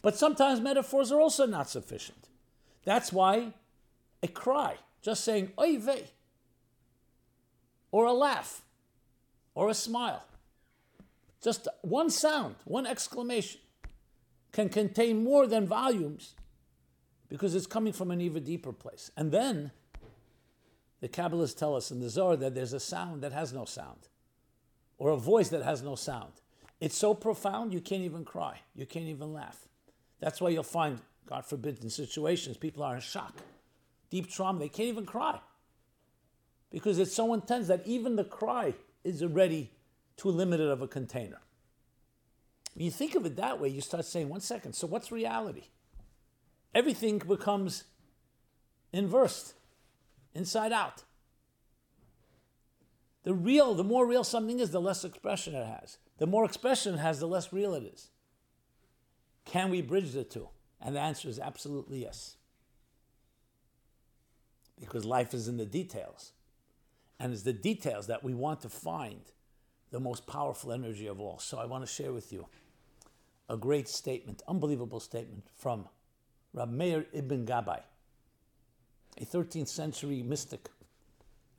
But 0.00 0.16
sometimes 0.16 0.60
metaphors 0.60 1.12
are 1.12 1.20
also 1.20 1.44
not 1.44 1.68
sufficient. 1.68 2.28
That's 2.84 3.12
why 3.12 3.52
a 4.22 4.28
cry, 4.28 4.76
just 5.02 5.24
saying 5.24 5.52
oy 5.60 5.78
vey, 5.78 6.04
or 7.92 8.06
a 8.06 8.12
laugh, 8.12 8.62
or 9.54 9.68
a 9.68 9.74
smile, 9.74 10.24
just 11.42 11.68
one 11.82 12.10
sound, 12.10 12.56
one 12.64 12.86
exclamation, 12.86 13.60
can 14.50 14.68
contain 14.68 15.22
more 15.22 15.46
than 15.46 15.66
volumes 15.66 16.34
because 17.28 17.54
it's 17.54 17.66
coming 17.66 17.92
from 17.92 18.10
an 18.10 18.20
even 18.20 18.44
deeper 18.44 18.72
place. 18.72 19.10
And 19.16 19.30
then 19.32 19.70
the 21.00 21.08
Kabbalists 21.08 21.56
tell 21.56 21.74
us 21.74 21.90
in 21.90 22.00
the 22.00 22.08
Zohar 22.08 22.36
that 22.36 22.54
there's 22.54 22.72
a 22.72 22.80
sound 22.80 23.22
that 23.22 23.32
has 23.32 23.52
no 23.52 23.64
sound, 23.64 24.08
or 24.98 25.10
a 25.10 25.16
voice 25.16 25.48
that 25.50 25.62
has 25.62 25.82
no 25.82 25.94
sound. 25.94 26.32
It's 26.80 26.96
so 26.96 27.14
profound 27.14 27.72
you 27.72 27.80
can't 27.80 28.02
even 28.02 28.24
cry, 28.24 28.60
you 28.74 28.86
can't 28.86 29.06
even 29.06 29.32
laugh. 29.32 29.68
That's 30.20 30.40
why 30.40 30.50
you'll 30.50 30.62
find, 30.62 31.00
God 31.26 31.44
forbid, 31.44 31.82
in 31.82 31.90
situations 31.90 32.56
people 32.56 32.82
are 32.82 32.94
in 32.94 33.00
shock, 33.00 33.36
deep 34.10 34.30
trauma, 34.30 34.60
they 34.60 34.68
can't 34.68 34.88
even 34.88 35.06
cry. 35.06 35.40
Because 36.72 36.98
it's 36.98 37.14
so 37.14 37.34
intense 37.34 37.68
that 37.68 37.86
even 37.86 38.16
the 38.16 38.24
cry 38.24 38.74
is 39.04 39.22
already 39.22 39.70
too 40.16 40.30
limited 40.30 40.68
of 40.68 40.80
a 40.80 40.88
container. 40.88 41.40
When 42.74 42.86
you 42.86 42.90
think 42.90 43.14
of 43.14 43.26
it 43.26 43.36
that 43.36 43.60
way, 43.60 43.68
you 43.68 43.82
start 43.82 44.06
saying, 44.06 44.30
one 44.30 44.40
second, 44.40 44.72
so 44.72 44.86
what's 44.86 45.12
reality? 45.12 45.64
Everything 46.74 47.18
becomes 47.18 47.84
inversed, 48.92 49.52
inside 50.34 50.72
out. 50.72 51.02
The 53.24 53.34
real, 53.34 53.74
the 53.74 53.84
more 53.84 54.06
real 54.06 54.24
something 54.24 54.58
is, 54.58 54.70
the 54.70 54.80
less 54.80 55.04
expression 55.04 55.54
it 55.54 55.66
has. 55.66 55.98
The 56.16 56.26
more 56.26 56.44
expression 56.44 56.94
it 56.94 56.98
has, 56.98 57.20
the 57.20 57.28
less 57.28 57.52
real 57.52 57.74
it 57.74 57.84
is. 57.84 58.08
Can 59.44 59.70
we 59.70 59.82
bridge 59.82 60.12
the 60.12 60.24
two? 60.24 60.48
And 60.80 60.96
the 60.96 61.00
answer 61.00 61.28
is 61.28 61.38
absolutely 61.38 62.02
yes. 62.02 62.36
Because 64.80 65.04
life 65.04 65.34
is 65.34 65.46
in 65.46 65.58
the 65.58 65.66
details. 65.66 66.32
And 67.22 67.32
it's 67.32 67.44
the 67.44 67.52
details 67.52 68.08
that 68.08 68.24
we 68.24 68.34
want 68.34 68.62
to 68.62 68.68
find 68.68 69.20
the 69.92 70.00
most 70.00 70.26
powerful 70.26 70.72
energy 70.72 71.06
of 71.06 71.20
all. 71.20 71.38
So 71.38 71.56
I 71.56 71.66
want 71.66 71.86
to 71.86 71.90
share 71.90 72.12
with 72.12 72.32
you 72.32 72.48
a 73.48 73.56
great 73.56 73.88
statement, 73.88 74.42
unbelievable 74.48 74.98
statement 74.98 75.46
from 75.54 75.88
Rab 76.52 76.72
Meir 76.72 77.06
ibn 77.12 77.46
Gabbai, 77.46 77.82
a 79.18 79.24
13th 79.24 79.68
century 79.68 80.20
mystic. 80.24 80.68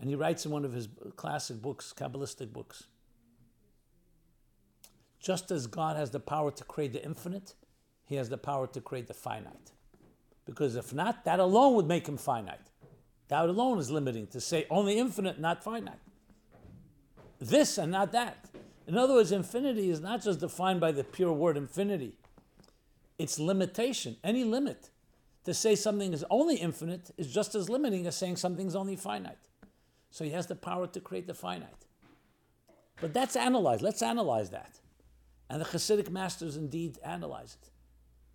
And 0.02 0.10
he 0.10 0.16
writes 0.18 0.46
in 0.46 0.52
one 0.52 0.66
of 0.66 0.74
his 0.74 0.90
classic 1.16 1.62
books, 1.62 1.94
Kabbalistic 1.98 2.52
books. 2.52 2.88
Just 5.22 5.50
as 5.50 5.66
God 5.66 5.96
has 5.96 6.12
the 6.12 6.20
power 6.20 6.52
to 6.52 6.64
create 6.66 6.92
the 6.92 7.06
infinite, 7.06 7.56
he 8.04 8.16
has 8.16 8.28
the 8.28 8.38
power 8.38 8.68
to 8.68 8.82
create 8.82 9.08
the 9.08 9.14
finite. 9.14 9.72
Because 10.46 10.76
if 10.76 10.94
not, 10.94 11.24
that 11.24 11.40
alone 11.40 11.76
would 11.76 11.88
make 11.88 12.06
him 12.06 12.18
finite. 12.18 12.73
That 13.34 13.50
alone 13.50 13.80
is 13.80 13.90
limiting 13.90 14.28
to 14.28 14.40
say 14.40 14.68
only 14.70 15.00
infinite, 15.00 15.40
not 15.40 15.64
finite. 15.64 15.98
This 17.40 17.80
and 17.80 17.92
not 17.92 18.12
that. 18.12 18.52
In 18.86 18.96
other 18.96 19.16
words, 19.16 19.32
infinity 19.32 19.90
is 19.90 20.00
not 20.00 20.22
just 20.22 20.40
defined 20.40 20.80
by 20.80 20.92
the 20.92 21.04
pure 21.04 21.34
word 21.34 21.58
infinity, 21.58 22.14
it's 23.18 23.40
limitation, 23.40 24.18
any 24.24 24.44
limit. 24.44 24.92
To 25.46 25.54
say 25.56 25.74
something 25.74 26.14
is 26.14 26.24
only 26.30 26.58
infinite 26.58 27.10
is 27.18 27.34
just 27.34 27.56
as 27.56 27.72
limiting 27.72 28.06
as 28.06 28.16
saying 28.16 28.36
something 28.36 28.68
is 28.68 28.76
only 28.76 28.96
finite. 28.96 29.50
So 30.12 30.24
he 30.24 30.30
has 30.30 30.46
the 30.46 30.54
power 30.54 30.86
to 30.86 31.00
create 31.00 31.26
the 31.26 31.34
finite. 31.34 31.88
But 33.02 33.16
that's 33.16 33.36
analyzed. 33.36 33.82
Let's 33.82 34.04
analyze 34.04 34.52
that. 34.52 34.80
And 35.50 35.60
the 35.60 35.66
Hasidic 35.66 36.12
masters 36.12 36.56
indeed 36.56 37.00
analyze 37.04 37.58
it. 37.60 37.72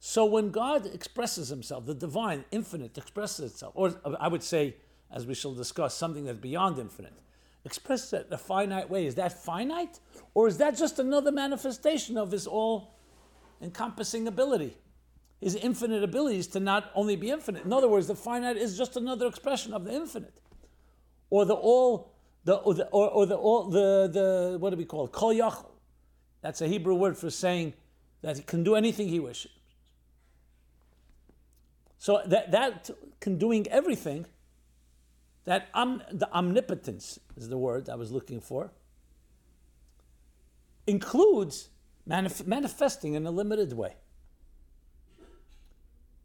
So 0.01 0.25
when 0.25 0.51
God 0.51 0.87
expresses 0.87 1.51
himself, 1.51 1.87
the 1.87 1.95
divine, 1.95 2.45
infinite, 2.51 2.99
expresses 2.99 3.53
itself, 3.53 3.75
or 3.77 3.95
I 4.19 4.27
would 4.27 4.43
say, 4.43 4.75
as 5.11 5.27
we 5.27 5.35
shall 5.35 5.55
discuss, 5.55 5.95
something 5.95 6.25
that's 6.25 6.39
beyond 6.39 6.79
infinite, 6.79 7.19
expresses 7.65 8.13
it 8.13 8.27
in 8.29 8.33
a 8.33 8.39
finite 8.39 8.89
way. 8.91 9.07
Is 9.07 9.15
that 9.17 9.33
finite? 9.33 10.01
Or 10.35 10.49
is 10.49 10.59
that 10.59 10.77
just 10.77 10.99
another 10.99 11.33
manifestation 11.33 12.17
of 12.17 12.31
his 12.31 12.47
all 12.47 12.95
encompassing 13.61 14.27
ability? 14.27 14.77
His 15.41 15.55
infinite 15.55 16.03
abilities 16.03 16.47
to 16.49 16.61
not 16.61 16.91
only 16.95 17.17
be 17.17 17.31
infinite. 17.31 17.65
In 17.65 17.73
other 17.73 17.89
words, 17.89 18.07
the 18.07 18.15
finite 18.15 18.57
is 18.57 18.77
just 18.77 18.97
another 18.97 19.27
expression 19.27 19.73
of 19.73 19.85
the 19.85 19.93
infinite. 19.93 20.41
Or 21.31 21.45
the 21.45 21.55
all, 21.55 22.13
the, 22.45 22.57
or 22.57 22.75
the, 22.75 22.87
or, 22.89 23.11
or 23.11 23.27
the, 23.27 23.37
all, 23.37 23.65
the, 23.65 24.11
the, 24.13 24.59
what 24.59 24.71
do 24.71 24.77
we 24.77 24.85
call 24.85 25.05
it? 25.05 25.13
Kol 25.13 25.35
yachol. 25.35 25.71
That's 26.41 26.61
a 26.61 26.67
Hebrew 26.67 26.95
word 26.95 27.17
for 27.17 27.31
saying 27.31 27.75
that 28.23 28.37
he 28.37 28.43
can 28.43 28.65
do 28.65 28.75
anything 28.75 29.09
he 29.09 29.21
wishes. 29.21 29.53
So 31.99 32.23
that, 32.27 32.53
that 32.53 32.91
can 33.21 33.39
doing 33.39 33.67
everything, 33.69 34.27
that 35.49 35.69
um, 35.73 36.03
the 36.13 36.31
omnipotence 36.31 37.19
is 37.35 37.49
the 37.49 37.57
word 37.57 37.89
I 37.89 37.95
was 37.95 38.13
looking 38.13 38.39
for, 38.39 38.71
includes 40.87 41.71
manif- 42.07 42.47
manifesting 42.47 43.15
in 43.15 43.25
a 43.25 43.31
limited 43.31 43.73
way. 43.73 43.95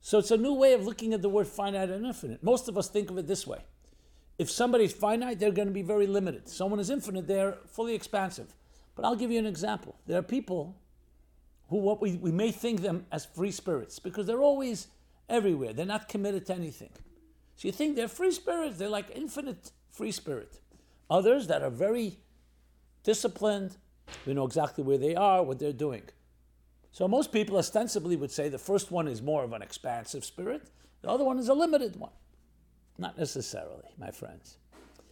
So 0.02 0.18
it's 0.18 0.32
a 0.32 0.36
new 0.36 0.54
way 0.54 0.74
of 0.74 0.86
looking 0.86 1.14
at 1.14 1.22
the 1.22 1.30
word 1.30 1.48
finite 1.48 1.90
and 1.90 2.06
infinite. 2.06 2.44
Most 2.44 2.68
of 2.68 2.78
us 2.78 2.90
think 2.90 3.10
of 3.10 3.18
it 3.18 3.26
this 3.26 3.48
way. 3.48 3.60
If 4.38 4.52
somebody's 4.52 4.92
finite, 4.92 5.40
they're 5.40 5.52
going 5.52 5.70
to 5.70 5.74
be 5.74 5.84
very 5.84 6.06
limited. 6.06 6.50
Someone 6.50 6.82
is 6.82 6.90
infinite, 6.90 7.26
they're 7.26 7.60
fully 7.66 7.96
expansive. 7.96 8.54
But 8.94 9.06
I'll 9.06 9.16
give 9.16 9.32
you 9.32 9.40
an 9.40 9.46
example. 9.46 9.96
There 10.06 10.20
are 10.20 10.24
people 10.24 10.76
who 11.70 11.78
what 11.78 12.02
we, 12.02 12.18
we 12.18 12.34
may 12.34 12.52
think 12.52 12.82
them 12.82 13.06
as 13.10 13.24
free 13.24 13.52
spirits 13.52 14.00
because 14.00 14.28
they're 14.28 14.42
always 14.42 14.88
everywhere. 15.30 15.72
They're 15.72 15.86
not 15.86 16.10
committed 16.10 16.46
to 16.48 16.56
anything. 16.56 16.92
So 17.64 17.70
you 17.70 17.72
think 17.72 17.96
they're 17.96 18.10
free 18.10 18.34
spirits, 18.34 18.78
they're 18.78 18.90
like 18.90 19.06
infinite 19.16 19.72
free 19.90 20.12
spirit. 20.12 20.60
Others 21.10 21.48
that 21.48 21.62
are 21.62 21.70
very 21.70 22.18
disciplined, 23.04 23.78
we 24.26 24.34
know 24.34 24.46
exactly 24.46 24.84
where 24.84 24.98
they 24.98 25.16
are, 25.16 25.42
what 25.42 25.60
they're 25.60 25.72
doing. 25.72 26.04
So 26.92 27.08
most 27.08 27.32
people 27.32 27.56
ostensibly 27.56 28.18
would 28.18 28.32
say 28.32 28.50
the 28.50 28.58
first 28.58 28.92
one 28.92 29.08
is 29.08 29.22
more 29.22 29.46
of 29.46 29.54
an 29.54 29.62
expansive 29.62 30.26
spirit, 30.26 30.72
the 31.04 31.10
other 31.10 31.24
one 31.24 31.40
is 31.40 31.48
a 31.48 31.54
limited 31.54 31.96
one. 31.96 32.12
Not 32.98 33.18
necessarily, 33.18 33.88
my 33.98 34.12
friends. 34.12 34.58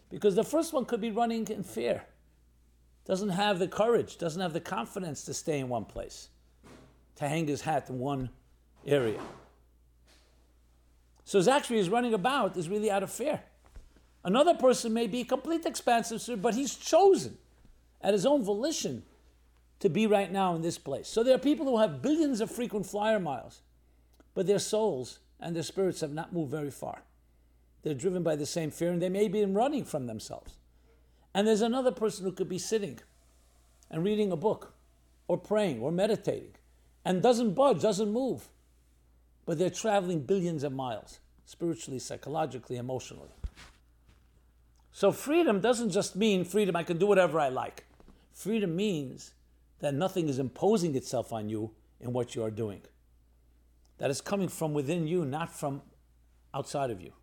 Because 0.09 0.35
the 0.35 0.43
first 0.43 0.73
one 0.73 0.83
could 0.83 0.99
be 0.99 1.11
running 1.11 1.47
in 1.47 1.63
fear, 1.63 2.03
doesn't 3.05 3.29
have 3.29 3.59
the 3.59 3.69
courage, 3.69 4.17
doesn't 4.17 4.41
have 4.41 4.51
the 4.51 4.59
confidence 4.59 5.23
to 5.23 5.33
stay 5.33 5.59
in 5.59 5.69
one 5.69 5.85
place, 5.85 6.27
to 7.15 7.29
hang 7.29 7.47
his 7.47 7.61
hat 7.61 7.89
in 7.89 7.97
one 7.97 8.29
area. 8.85 9.21
So 11.31 11.39
Zachary 11.39 11.79
is 11.79 11.87
running 11.87 12.13
about 12.13 12.57
is 12.57 12.67
really 12.67 12.91
out 12.91 13.03
of 13.03 13.09
fear. 13.09 13.39
Another 14.21 14.53
person 14.53 14.91
may 14.91 15.07
be 15.07 15.21
a 15.21 15.23
complete 15.23 15.65
expansive, 15.65 16.41
but 16.41 16.55
he's 16.55 16.75
chosen 16.75 17.37
at 18.01 18.11
his 18.11 18.25
own 18.25 18.43
volition 18.43 19.03
to 19.79 19.87
be 19.87 20.07
right 20.07 20.29
now 20.29 20.55
in 20.55 20.61
this 20.61 20.77
place. 20.77 21.07
So 21.07 21.23
there 21.23 21.33
are 21.33 21.39
people 21.39 21.65
who 21.65 21.77
have 21.77 22.01
billions 22.01 22.41
of 22.41 22.51
frequent 22.51 22.85
flyer 22.85 23.17
miles, 23.17 23.61
but 24.33 24.45
their 24.45 24.59
souls 24.59 25.19
and 25.39 25.55
their 25.55 25.63
spirits 25.63 26.01
have 26.01 26.11
not 26.11 26.33
moved 26.33 26.51
very 26.51 26.69
far. 26.69 27.03
They're 27.83 27.93
driven 27.93 28.23
by 28.23 28.35
the 28.35 28.45
same 28.45 28.69
fear 28.69 28.91
and 28.91 29.01
they 29.01 29.07
may 29.07 29.29
be 29.29 29.45
running 29.45 29.85
from 29.85 30.07
themselves. 30.07 30.57
And 31.33 31.47
there's 31.47 31.61
another 31.61 31.93
person 31.93 32.25
who 32.25 32.33
could 32.33 32.49
be 32.49 32.59
sitting 32.59 32.99
and 33.89 34.03
reading 34.03 34.33
a 34.33 34.35
book 34.35 34.73
or 35.29 35.37
praying 35.37 35.79
or 35.79 35.93
meditating 35.93 36.55
and 37.05 37.21
doesn't 37.21 37.53
budge, 37.53 37.81
doesn't 37.81 38.11
move 38.11 38.49
but 39.45 39.57
they're 39.57 39.69
traveling 39.69 40.21
billions 40.21 40.63
of 40.63 40.71
miles, 40.71 41.19
spiritually, 41.45 41.99
psychologically, 41.99 42.77
emotionally. 42.77 43.35
So 44.91 45.11
freedom 45.11 45.61
doesn't 45.61 45.91
just 45.91 46.15
mean 46.15 46.43
freedom, 46.43 46.75
I 46.75 46.83
can 46.83 46.97
do 46.97 47.07
whatever 47.07 47.39
I 47.39 47.49
like. 47.49 47.85
Freedom 48.33 48.75
means 48.75 49.33
that 49.79 49.93
nothing 49.93 50.29
is 50.29 50.39
imposing 50.39 50.95
itself 50.95 51.33
on 51.33 51.49
you 51.49 51.71
in 51.99 52.13
what 52.13 52.35
you 52.35 52.43
are 52.43 52.51
doing. 52.51 52.81
That 53.97 54.09
is 54.11 54.21
coming 54.21 54.47
from 54.47 54.73
within 54.73 55.07
you, 55.07 55.25
not 55.25 55.53
from 55.53 55.81
outside 56.53 56.89
of 56.89 57.01
you. 57.01 57.13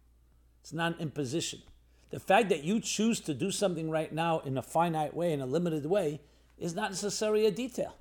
It's 0.61 0.72
not 0.72 0.94
an 0.94 1.00
imposition. 1.00 1.61
The 2.11 2.20
fact 2.20 2.48
that 2.48 2.64
you 2.64 2.81
choose 2.81 3.20
to 3.20 3.35
do 3.35 3.50
something 3.50 3.90
right 3.90 4.12
now 4.12 4.40
in 4.40 4.57
a 4.57 4.62
finite 4.62 5.14
way, 5.14 5.33
in 5.33 5.40
a 5.40 5.46
limited 5.46 5.87
way, 5.87 6.20
is 6.57 6.74
not 6.74 6.90
necessarily 6.90 7.46
a 7.46 7.50
detail. 7.50 7.96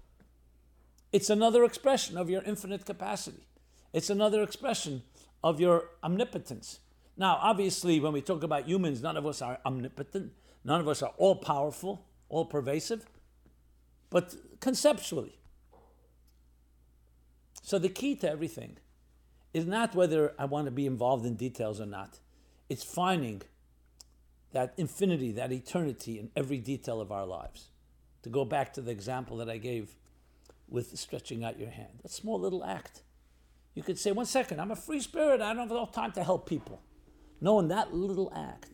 It's 1.11 1.29
another 1.29 1.63
expression 1.63 2.17
of 2.17 2.29
your 2.29 2.41
infinite 2.43 2.85
capacity. 2.85 3.47
It's 3.93 4.09
another 4.09 4.41
expression 4.43 5.03
of 5.43 5.59
your 5.59 5.89
omnipotence. 6.03 6.79
Now, 7.15 7.39
obviously, 7.41 7.99
when 7.99 8.13
we 8.13 8.21
talk 8.21 8.43
about 8.43 8.67
humans, 8.67 9.01
none 9.01 9.17
of 9.17 9.25
us 9.25 9.41
are 9.41 9.59
omnipotent, 9.65 10.33
none 10.63 10.79
of 10.79 10.87
us 10.87 11.01
are 11.01 11.13
all 11.17 11.35
powerful, 11.35 12.05
all 12.29 12.45
pervasive, 12.45 13.05
but 14.09 14.35
conceptually. 14.59 15.39
So, 17.63 17.79
the 17.79 17.89
key 17.89 18.15
to 18.17 18.29
everything 18.29 18.77
is 19.53 19.65
not 19.65 19.95
whether 19.95 20.33
I 20.37 20.45
want 20.45 20.65
to 20.65 20.71
be 20.71 20.85
involved 20.85 21.25
in 21.25 21.35
details 21.35 21.81
or 21.81 21.85
not, 21.85 22.19
it's 22.69 22.83
finding 22.83 23.41
that 24.51 24.73
infinity, 24.77 25.31
that 25.33 25.51
eternity 25.51 26.19
in 26.19 26.29
every 26.35 26.59
detail 26.59 27.01
of 27.01 27.11
our 27.11 27.25
lives. 27.25 27.69
To 28.23 28.29
go 28.29 28.45
back 28.45 28.73
to 28.73 28.81
the 28.81 28.91
example 28.91 29.37
that 29.37 29.49
I 29.49 29.57
gave 29.57 29.95
with 30.67 30.97
stretching 30.97 31.43
out 31.43 31.59
your 31.59 31.69
hand, 31.69 32.01
a 32.03 32.09
small 32.09 32.39
little 32.39 32.63
act. 32.63 33.03
You 33.77 33.83
could 33.83 33.99
say, 33.99 34.11
one 34.11 34.25
second, 34.25 34.59
I'm 34.59 34.71
a 34.71 34.75
free 34.75 34.99
spirit, 34.99 35.39
I 35.39 35.53
don't 35.53 35.69
have 35.69 35.71
all 35.71 35.85
time 35.85 36.11
to 36.13 36.23
help 36.23 36.49
people. 36.49 36.81
No, 37.39 37.59
in 37.59 37.67
that 37.67 37.93
little 37.93 38.33
act, 38.35 38.71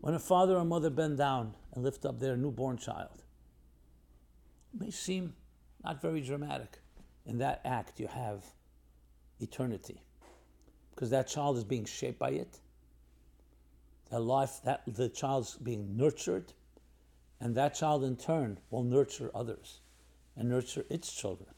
when 0.00 0.14
a 0.14 0.20
father 0.20 0.56
or 0.56 0.64
mother 0.64 0.88
bend 0.88 1.18
down 1.18 1.56
and 1.72 1.82
lift 1.82 2.06
up 2.06 2.20
their 2.20 2.36
newborn 2.36 2.76
child, 2.76 3.24
it 4.72 4.80
may 4.80 4.92
seem 4.92 5.34
not 5.82 6.00
very 6.00 6.20
dramatic. 6.20 6.78
In 7.26 7.38
that 7.38 7.60
act, 7.64 7.98
you 7.98 8.06
have 8.06 8.44
eternity 9.40 10.00
because 10.94 11.10
that 11.10 11.26
child 11.26 11.56
is 11.56 11.64
being 11.64 11.84
shaped 11.84 12.20
by 12.20 12.30
it. 12.30 12.60
That 14.12 14.20
life, 14.20 14.60
that 14.62 14.82
the 14.86 15.08
child's 15.08 15.56
being 15.56 15.96
nurtured, 15.96 16.52
and 17.40 17.56
that 17.56 17.74
child 17.74 18.04
in 18.04 18.14
turn 18.14 18.60
will 18.70 18.84
nurture 18.84 19.32
others 19.34 19.80
and 20.36 20.48
nurture 20.48 20.84
its 20.88 21.12
children 21.12 21.48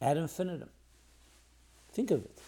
ad 0.00 0.16
infinitum. 0.16 0.70
Think 1.92 2.10
of 2.10 2.24
it. 2.24 2.38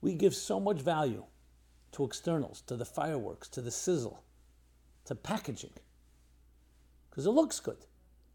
We 0.00 0.14
give 0.14 0.34
so 0.34 0.60
much 0.60 0.80
value 0.80 1.24
to 1.92 2.04
externals, 2.04 2.62
to 2.66 2.76
the 2.76 2.84
fireworks, 2.84 3.48
to 3.48 3.62
the 3.62 3.70
sizzle, 3.70 4.22
to 5.06 5.14
packaging, 5.14 5.72
because 7.08 7.26
it 7.26 7.30
looks 7.30 7.58
good, 7.60 7.78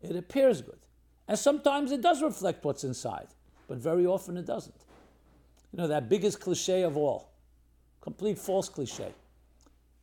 it 0.01 0.15
appears 0.15 0.61
good, 0.61 0.79
and 1.27 1.37
sometimes 1.37 1.91
it 1.91 2.01
does 2.01 2.23
reflect 2.23 2.65
what's 2.65 2.83
inside, 2.83 3.27
but 3.67 3.77
very 3.77 4.05
often 4.05 4.35
it 4.37 4.45
doesn't. 4.45 4.85
You 5.71 5.77
know, 5.77 5.87
that 5.87 6.09
biggest 6.09 6.39
cliche 6.39 6.81
of 6.81 6.97
all, 6.97 7.31
complete 8.01 8.39
false 8.39 8.67
cliche. 8.67 9.13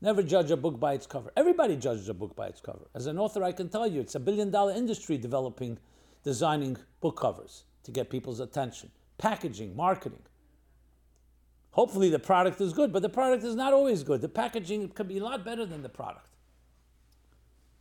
Never 0.00 0.22
judge 0.22 0.52
a 0.52 0.56
book 0.56 0.78
by 0.78 0.94
its 0.94 1.06
cover. 1.06 1.32
Everybody 1.36 1.74
judges 1.74 2.08
a 2.08 2.14
book 2.14 2.36
by 2.36 2.46
its 2.46 2.60
cover. 2.60 2.86
As 2.94 3.06
an 3.06 3.18
author, 3.18 3.42
I 3.42 3.50
can 3.50 3.68
tell 3.68 3.86
you 3.86 4.00
it's 4.00 4.14
a 4.14 4.20
billion 4.20 4.50
dollar 4.50 4.72
industry 4.72 5.18
developing, 5.18 5.76
designing 6.22 6.76
book 7.00 7.16
covers 7.16 7.64
to 7.84 7.90
get 7.90 8.10
people's 8.10 8.40
attention, 8.40 8.90
packaging, 9.18 9.74
marketing. 9.76 10.22
Hopefully, 11.72 12.10
the 12.10 12.18
product 12.18 12.60
is 12.60 12.72
good, 12.72 12.92
but 12.92 13.02
the 13.02 13.08
product 13.08 13.44
is 13.44 13.54
not 13.54 13.72
always 13.72 14.02
good. 14.02 14.20
The 14.20 14.28
packaging 14.28 14.88
could 14.90 15.08
be 15.08 15.18
a 15.18 15.24
lot 15.24 15.44
better 15.44 15.64
than 15.64 15.82
the 15.82 15.88
product. 15.88 16.28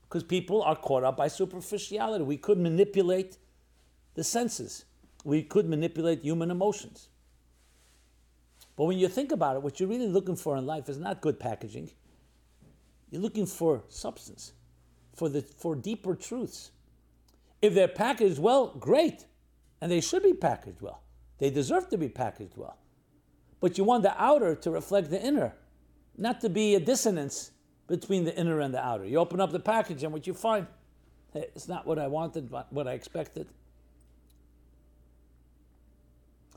Because 0.03 0.23
people 0.23 0.61
are 0.61 0.75
caught 0.75 1.03
up 1.03 1.17
by 1.17 1.27
superficiality. 1.27 2.23
We 2.23 2.37
could 2.37 2.57
manipulate 2.57 3.37
the 4.13 4.23
senses, 4.23 4.85
we 5.23 5.43
could 5.43 5.67
manipulate 5.67 6.21
human 6.21 6.51
emotions. 6.51 7.09
But 8.75 8.85
when 8.85 8.99
you 8.99 9.07
think 9.07 9.31
about 9.31 9.55
it, 9.55 9.63
what 9.63 9.79
you're 9.79 9.89
really 9.89 10.07
looking 10.07 10.35
for 10.35 10.55
in 10.55 10.65
life 10.65 10.87
is 10.87 10.97
not 10.97 11.19
good 11.19 11.39
packaging. 11.39 11.89
You're 13.09 13.21
looking 13.21 13.45
for 13.45 13.83
substance, 13.89 14.53
for, 15.15 15.29
the, 15.29 15.41
for 15.41 15.75
deeper 15.75 16.15
truths. 16.15 16.71
If 17.61 17.73
they're 17.73 17.87
packaged 17.87 18.39
well, 18.39 18.75
great. 18.79 19.25
And 19.81 19.91
they 19.91 20.01
should 20.01 20.23
be 20.23 20.33
packaged 20.33 20.81
well. 20.81 21.03
They 21.37 21.49
deserve 21.49 21.89
to 21.89 21.97
be 21.97 22.09
packaged 22.09 22.53
well. 22.55 22.77
But 23.59 23.77
you 23.77 23.83
want 23.83 24.03
the 24.03 24.19
outer 24.21 24.55
to 24.55 24.71
reflect 24.71 25.09
the 25.09 25.21
inner, 25.21 25.53
not 26.17 26.41
to 26.41 26.49
be 26.49 26.75
a 26.75 26.79
dissonance 26.79 27.51
between 27.87 28.23
the 28.23 28.35
inner 28.35 28.59
and 28.59 28.73
the 28.73 28.83
outer. 28.83 29.05
You 29.05 29.17
open 29.17 29.39
up 29.39 29.51
the 29.51 29.59
package 29.59 30.03
and 30.03 30.11
what 30.11 30.27
you 30.27 30.33
find, 30.33 30.67
hey, 31.33 31.45
it's 31.55 31.67
not 31.67 31.85
what 31.85 31.99
I 31.99 32.07
wanted, 32.07 32.49
but 32.49 32.71
what 32.71 32.87
I 32.87 32.93
expected. 32.93 33.47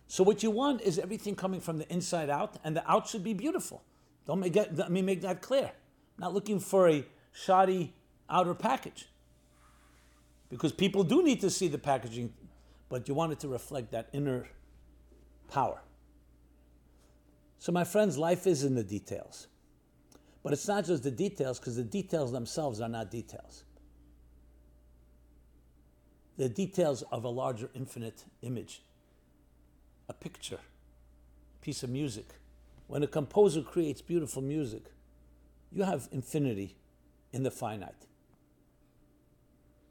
So 0.09 0.25
what 0.25 0.43
you 0.43 0.51
want 0.51 0.81
is 0.81 0.99
everything 0.99 1.37
coming 1.37 1.61
from 1.61 1.79
the 1.79 1.91
inside 1.93 2.31
out, 2.31 2.57
and 2.65 2.75
the 2.75 2.91
out 2.91 3.07
should 3.07 3.23
be 3.23 3.33
beautiful. 3.33 3.83
Don't 4.27 4.41
make 4.41 4.55
that, 4.55 4.77
let 4.77 4.91
me 4.91 5.03
make 5.03 5.21
that 5.21 5.41
clear. 5.41 5.67
I'm 5.67 6.21
not 6.21 6.35
looking 6.35 6.59
for 6.59 6.89
a 6.89 7.07
shoddy 7.33 7.95
outer 8.29 8.55
package. 8.55 9.10
Because 10.51 10.73
people 10.73 11.05
do 11.05 11.23
need 11.23 11.41
to 11.41 11.51
see 11.51 11.69
the 11.69 11.79
packaging, 11.79 12.35
but 12.89 13.09
you 13.09 13.15
want 13.15 13.33
it 13.33 13.41
to 13.41 13.49
reflect 13.49 13.93
that 13.93 14.09
inner 14.13 14.49
power. 15.49 15.81
So, 17.59 17.73
my 17.73 17.85
friends, 17.85 18.19
life 18.19 18.47
is 18.47 18.65
in 18.65 18.75
the 18.75 18.83
details. 18.83 19.47
But 20.43 20.53
it's 20.53 20.67
not 20.67 20.85
just 20.87 21.03
the 21.03 21.11
details, 21.11 21.59
because 21.59 21.77
the 21.77 21.85
details 21.85 22.33
themselves 22.33 22.81
are 22.81 22.89
not 22.89 23.11
details. 23.11 23.65
The 26.37 26.49
details 26.49 27.03
of 27.13 27.25
a 27.25 27.29
larger 27.29 27.71
infinite 27.75 28.25
image 28.43 28.83
a 30.09 30.13
picture, 30.13 30.59
a 30.59 31.65
piece 31.65 31.85
of 31.85 31.91
music. 31.91 32.27
When 32.89 33.05
a 33.05 33.07
composer 33.07 33.63
creates 33.63 34.03
beautiful 34.03 34.43
music, 34.43 34.83
you 35.71 35.85
have 35.85 36.09
infinity 36.11 36.75
in 37.33 37.45
the 37.45 37.51
finite. 37.51 38.07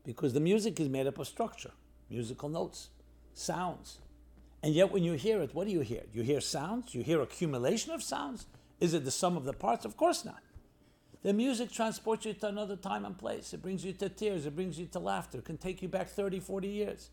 Because 0.10 0.34
the 0.34 0.39
music 0.39 0.80
is 0.80 0.89
made 0.89 1.08
up 1.08 1.19
of 1.19 1.28
structure, 1.28 1.72
musical 2.10 2.50
notes, 2.50 2.89
sounds. 3.34 4.00
And 4.63 4.74
yet, 4.74 4.91
when 4.91 5.04
you 5.04 5.13
hear 5.13 5.41
it, 5.41 5.54
what 5.54 5.67
do 5.67 5.72
you 5.72 5.82
hear? 5.82 6.04
You 6.12 6.24
hear 6.24 6.41
sounds? 6.41 6.93
You 6.93 7.04
hear 7.04 7.22
accumulation 7.22 7.93
of 7.93 8.02
sounds? 8.02 8.48
Is 8.80 8.93
it 8.93 9.06
the 9.06 9.12
sum 9.12 9.38
of 9.38 9.45
the 9.45 9.54
parts? 9.54 9.86
Of 9.86 9.95
course 9.95 10.26
not. 10.26 10.41
The 11.22 11.34
music 11.34 11.72
transports 11.72 12.26
you 12.26 12.34
to 12.34 12.48
another 12.48 12.76
time 12.76 13.06
and 13.06 13.17
place. 13.17 13.54
It 13.54 13.62
brings 13.62 13.86
you 13.86 13.93
to 13.93 14.10
tears. 14.10 14.45
It 14.45 14.56
brings 14.56 14.80
you 14.80 14.88
to 14.88 15.00
laughter. 15.00 15.38
It 15.38 15.45
can 15.45 15.58
take 15.58 15.82
you 15.82 15.88
back 15.88 16.10
30, 16.10 16.39
40 16.39 16.67
years 16.67 17.10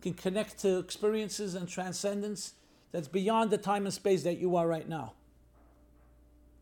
can 0.00 0.14
connect 0.14 0.58
to 0.58 0.78
experiences 0.78 1.54
and 1.54 1.68
transcendence 1.68 2.54
that's 2.92 3.08
beyond 3.08 3.50
the 3.50 3.58
time 3.58 3.84
and 3.84 3.92
space 3.92 4.22
that 4.22 4.38
you 4.38 4.56
are 4.56 4.66
right 4.66 4.88
now. 4.88 5.14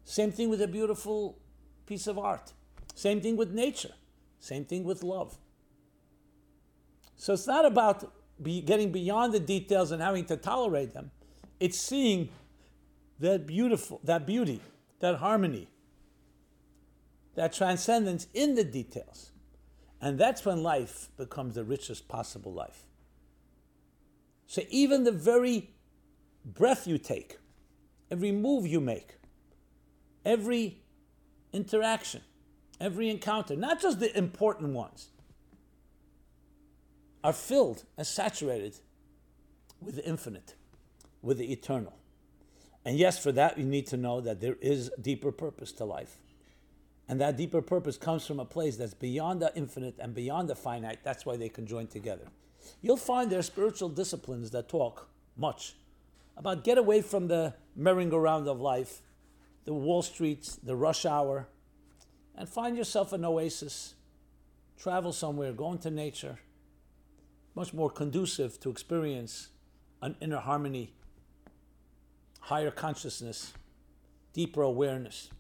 Same 0.05 0.33
thing 0.33 0.49
with 0.49 0.63
a 0.63 0.69
beautiful 0.69 1.39
piece 1.87 2.07
of 2.07 2.19
art. 2.19 2.53
Same 2.95 3.21
thing 3.21 3.37
with 3.37 3.53
nature. 3.53 3.95
Same 4.39 4.65
thing 4.65 4.85
with 4.85 5.03
love. 5.03 5.39
So 7.17 7.33
it's 7.33 7.47
not 7.47 7.65
about 7.65 8.13
be 8.43 8.61
getting 8.61 8.93
beyond 8.93 9.33
the 9.33 9.41
details 9.41 9.91
and 9.91 10.03
having 10.03 10.27
to 10.27 10.37
tolerate 10.37 10.93
them. 10.93 11.11
It's 11.59 11.81
seeing 11.81 12.29
that 13.19 13.47
beautiful, 13.47 14.01
that 14.05 14.27
beauty, 14.27 14.61
that 15.01 15.17
harmony, 15.17 15.69
that 17.35 17.53
transcendence 17.53 18.27
in 18.35 18.55
the 18.55 18.65
details. 18.65 19.33
And 20.01 20.19
that's 20.19 20.45
when 20.45 20.63
life 20.63 21.09
becomes 21.17 21.55
the 21.55 21.65
richest 21.65 22.09
possible 22.09 22.53
life. 22.53 22.87
So 24.47 24.63
even 24.69 25.05
the 25.05 25.13
very 25.13 25.71
breath 26.45 26.87
you 26.87 26.99
take, 26.99 27.39
every 28.11 28.33
move 28.33 28.67
you 28.67 28.81
make, 28.81 29.17
every 30.25 30.83
interaction, 31.53 32.21
every 32.81 33.09
encounter, 33.11 33.57
not 33.57 33.81
just 33.81 34.01
the 34.01 34.17
important 34.17 34.73
ones, 34.73 35.09
are 37.25 37.33
filled 37.33 37.85
and 37.97 38.07
saturated 38.07 38.77
with 39.81 39.97
the 39.97 40.05
infinite, 40.07 40.55
with 41.23 41.39
the 41.39 41.53
eternal. 41.53 41.95
And 42.85 42.97
yes, 42.97 43.19
for 43.19 43.33
that, 43.33 43.59
you 43.59 43.65
need 43.65 43.87
to 43.89 43.97
know 43.97 44.21
that 44.21 44.41
there 44.41 44.57
is 44.61 44.91
deeper 45.01 45.33
purpose 45.33 45.73
to 45.73 45.85
life. 45.85 46.19
And 47.09 47.21
that 47.21 47.37
deeper 47.37 47.63
purpose 47.63 47.97
comes 47.97 48.27
from 48.27 48.41
a 48.41 48.45
place 48.45 48.77
that's 48.77 48.95
beyond 48.95 49.43
the 49.43 49.53
infinite 49.57 49.97
and 49.99 50.15
beyond 50.15 50.49
the 50.49 50.55
finite. 50.55 51.01
That's 51.03 51.27
why 51.27 51.37
they 51.37 51.49
can 51.49 51.67
join 51.67 51.89
together 51.89 52.27
you'll 52.83 52.97
find 52.97 53.31
there 53.31 53.39
are 53.39 53.43
spiritual 53.43 53.89
disciplines 53.89 54.51
that 54.51 54.69
talk 54.69 55.09
much 55.37 55.75
about 56.37 56.65
get 56.65 56.79
away 56.79 57.03
from 57.03 57.29
the 57.29 57.55
merry-go-round 57.75 58.49
of 58.49 58.61
life, 58.61 59.01
the 59.65 59.73
Wall 59.73 60.03
Street, 60.03 60.57
the 60.63 60.77
rush 60.77 61.07
hour, 61.07 61.49
and 62.37 62.49
find 62.49 62.77
yourself 62.77 63.13
an 63.13 63.25
oasis. 63.25 63.95
Travel 64.79 65.13
somewhere, 65.13 65.53
go 65.53 65.73
into 65.73 65.91
nature, 65.91 66.39
much 67.55 67.73
more 67.73 67.91
conducive 67.91 68.61
to 68.61 68.71
experience 68.71 69.49
an 70.03 70.17
inner 70.21 70.39
harmony, 70.39 70.93
higher 72.41 72.71
consciousness, 72.71 73.55
deeper 74.35 74.63
awareness. 74.63 75.31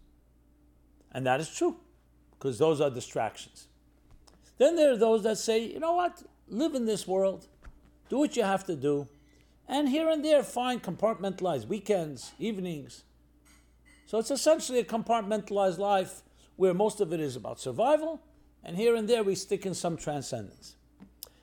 And 1.12 1.26
that 1.26 1.40
is 1.40 1.54
true, 1.54 1.76
because 2.32 2.58
those 2.58 2.80
are 2.80 2.90
distractions. 2.90 3.68
Then 4.56 4.74
there 4.74 4.92
are 4.92 4.96
those 4.96 5.22
that 5.24 5.36
say, 5.36 5.66
you 5.66 5.80
know 5.80 5.94
what? 5.94 6.22
live 6.48 6.74
in 6.74 6.86
this 6.86 7.06
world, 7.06 7.46
do 8.08 8.18
what 8.18 8.36
you 8.36 8.42
have 8.42 8.64
to 8.64 8.76
do, 8.76 9.08
And 9.68 9.88
here 9.88 10.08
and 10.08 10.24
there, 10.24 10.44
find 10.44 10.80
compartmentalized 10.80 11.66
weekends, 11.66 12.32
evenings. 12.38 13.02
So 14.06 14.18
it's 14.18 14.30
essentially 14.30 14.78
a 14.78 14.84
compartmentalized 14.84 15.78
life 15.78 16.22
where 16.56 16.74
most 16.74 17.00
of 17.00 17.12
it 17.12 17.20
is 17.20 17.36
about 17.36 17.60
survival, 17.60 18.20
and 18.64 18.76
here 18.76 18.96
and 18.96 19.08
there 19.08 19.22
we 19.22 19.34
stick 19.34 19.64
in 19.64 19.74
some 19.74 19.96
transcendence. 19.96 20.76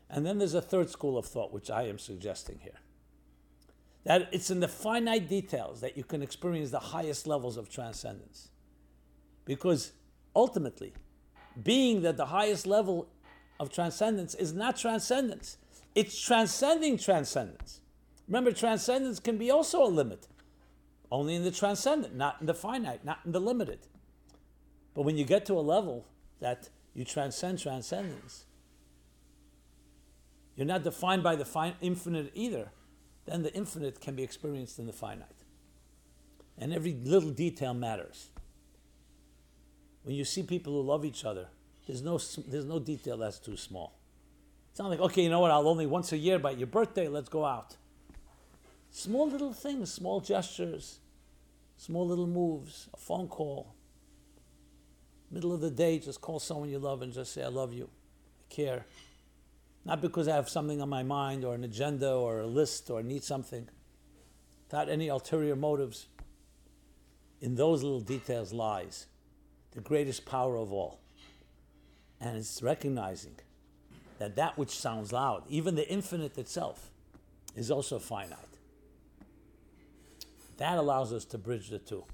And 0.10 0.26
then 0.26 0.38
there's 0.38 0.54
a 0.54 0.62
third 0.62 0.90
school 0.90 1.18
of 1.18 1.26
thought, 1.26 1.54
which 1.54 1.72
I 1.72 1.84
am 1.84 1.98
suggesting 1.98 2.60
here. 2.62 2.80
That 4.04 4.28
it's 4.32 4.52
in 4.52 4.60
the 4.60 4.68
finite 4.68 5.30
details 5.30 5.82
that 5.82 5.96
you 5.96 6.04
can 6.04 6.22
experience 6.22 6.72
the 6.72 6.80
highest 6.80 7.26
levels 7.26 7.58
of 7.58 7.70
transcendence. 7.70 8.50
Because 9.46 9.94
ultimately, 10.36 10.94
being 11.62 12.02
that 12.02 12.18
the 12.18 12.28
highest 12.28 12.68
level 12.68 13.10
of 13.60 13.72
transcendence 13.72 14.36
is 14.36 14.54
not 14.54 14.76
transcendence, 14.76 15.58
it's 15.96 16.20
transcending 16.20 16.98
transcendence. 16.98 17.82
Remember, 18.28 18.52
transcendence 18.52 19.20
can 19.20 19.38
be 19.38 19.52
also 19.52 19.84
a 19.84 19.88
limit, 19.88 20.28
only 21.12 21.36
in 21.36 21.44
the 21.44 21.52
transcendent, 21.52 22.16
not 22.16 22.38
in 22.40 22.48
the 22.48 22.54
finite, 22.54 23.06
not 23.06 23.20
in 23.26 23.32
the 23.32 23.40
limited. 23.40 23.80
But 24.94 25.04
when 25.04 25.18
you 25.18 25.26
get 25.26 25.46
to 25.48 25.54
a 25.54 25.62
level 25.62 26.06
that 26.40 26.70
you 26.94 27.04
transcend 27.04 27.60
transcendence, 27.60 28.46
you're 30.56 30.68
not 30.68 30.84
defined 30.84 31.24
by 31.24 31.36
the 31.36 31.46
fin- 31.46 31.76
infinite 31.82 32.32
either, 32.36 32.70
then 33.26 33.44
the 33.44 33.54
infinite 33.54 34.00
can 34.00 34.16
be 34.16 34.24
experienced 34.24 34.78
in 34.78 34.86
the 34.86 34.94
finite. 34.94 35.28
And 36.58 36.74
every 36.74 36.94
little 36.94 37.32
detail 37.32 37.74
matters. 37.74 38.30
When 40.04 40.16
you 40.16 40.26
see 40.26 40.44
people 40.44 40.74
who 40.74 40.82
love 40.82 41.06
each 41.06 41.26
other, 41.26 41.48
there's 41.88 42.02
no, 42.02 42.20
there's 42.48 42.66
no 42.66 42.80
detail 42.80 43.18
that's 43.18 43.40
too 43.40 43.58
small. 43.58 43.98
It's 44.70 44.80
not 44.80 44.90
like, 44.90 45.00
okay, 45.00 45.24
you 45.24 45.30
know 45.30 45.40
what, 45.40 45.52
I'll 45.52 45.68
only 45.68 45.86
once 45.86 46.12
a 46.12 46.18
year 46.18 46.40
but 46.40 46.58
your 46.58 46.68
birthday, 46.68 47.08
let's 47.08 47.30
go 47.30 47.46
out. 47.46 47.78
Small 48.92 49.28
little 49.28 49.54
things, 49.54 49.92
small 49.92 50.20
gestures, 50.20 51.00
small 51.78 52.08
little 52.08 52.28
moves, 52.28 52.90
a 52.94 52.98
phone 52.98 53.28
call. 53.28 53.74
Middle 55.34 55.52
of 55.52 55.62
the 55.62 55.72
day, 55.72 55.98
just 55.98 56.22
call 56.22 56.40
someone 56.40 56.70
you 56.70 56.78
love 56.78 57.02
and 57.02 57.12
just 57.12 57.34
say, 57.34 57.42
I 57.42 57.48
love 57.48 57.74
you, 57.74 57.90
I 58.40 58.54
care. 58.54 58.86
Not 59.84 60.00
because 60.00 60.28
I 60.28 60.36
have 60.36 60.48
something 60.48 60.80
on 60.80 60.90
my 60.90 61.02
mind 61.02 61.44
or 61.44 61.56
an 61.56 61.64
agenda 61.64 62.14
or 62.14 62.42
a 62.42 62.46
list 62.46 62.92
or 62.92 63.02
need 63.02 63.24
something, 63.24 63.68
without 64.68 64.90
any 64.90 65.08
ulterior 65.08 65.56
motives. 65.56 66.06
In 67.42 67.56
those 67.56 67.82
little 67.82 68.00
details 68.00 68.54
lies 68.54 69.08
the 69.72 69.82
greatest 69.82 70.24
power 70.24 70.56
of 70.56 70.72
all. 70.72 71.00
And 72.22 72.38
it's 72.38 72.62
recognizing 72.62 73.36
that 74.20 74.36
that 74.36 74.56
which 74.56 74.70
sounds 74.70 75.12
loud, 75.12 75.46
even 75.50 75.74
the 75.74 75.90
infinite 75.90 76.38
itself, 76.38 76.92
is 77.56 77.72
also 77.72 77.98
finite. 77.98 78.38
That 80.58 80.78
allows 80.78 81.12
us 81.12 81.26
to 81.26 81.40
bridge 81.40 81.70
the 81.70 81.80
two. 81.80 82.06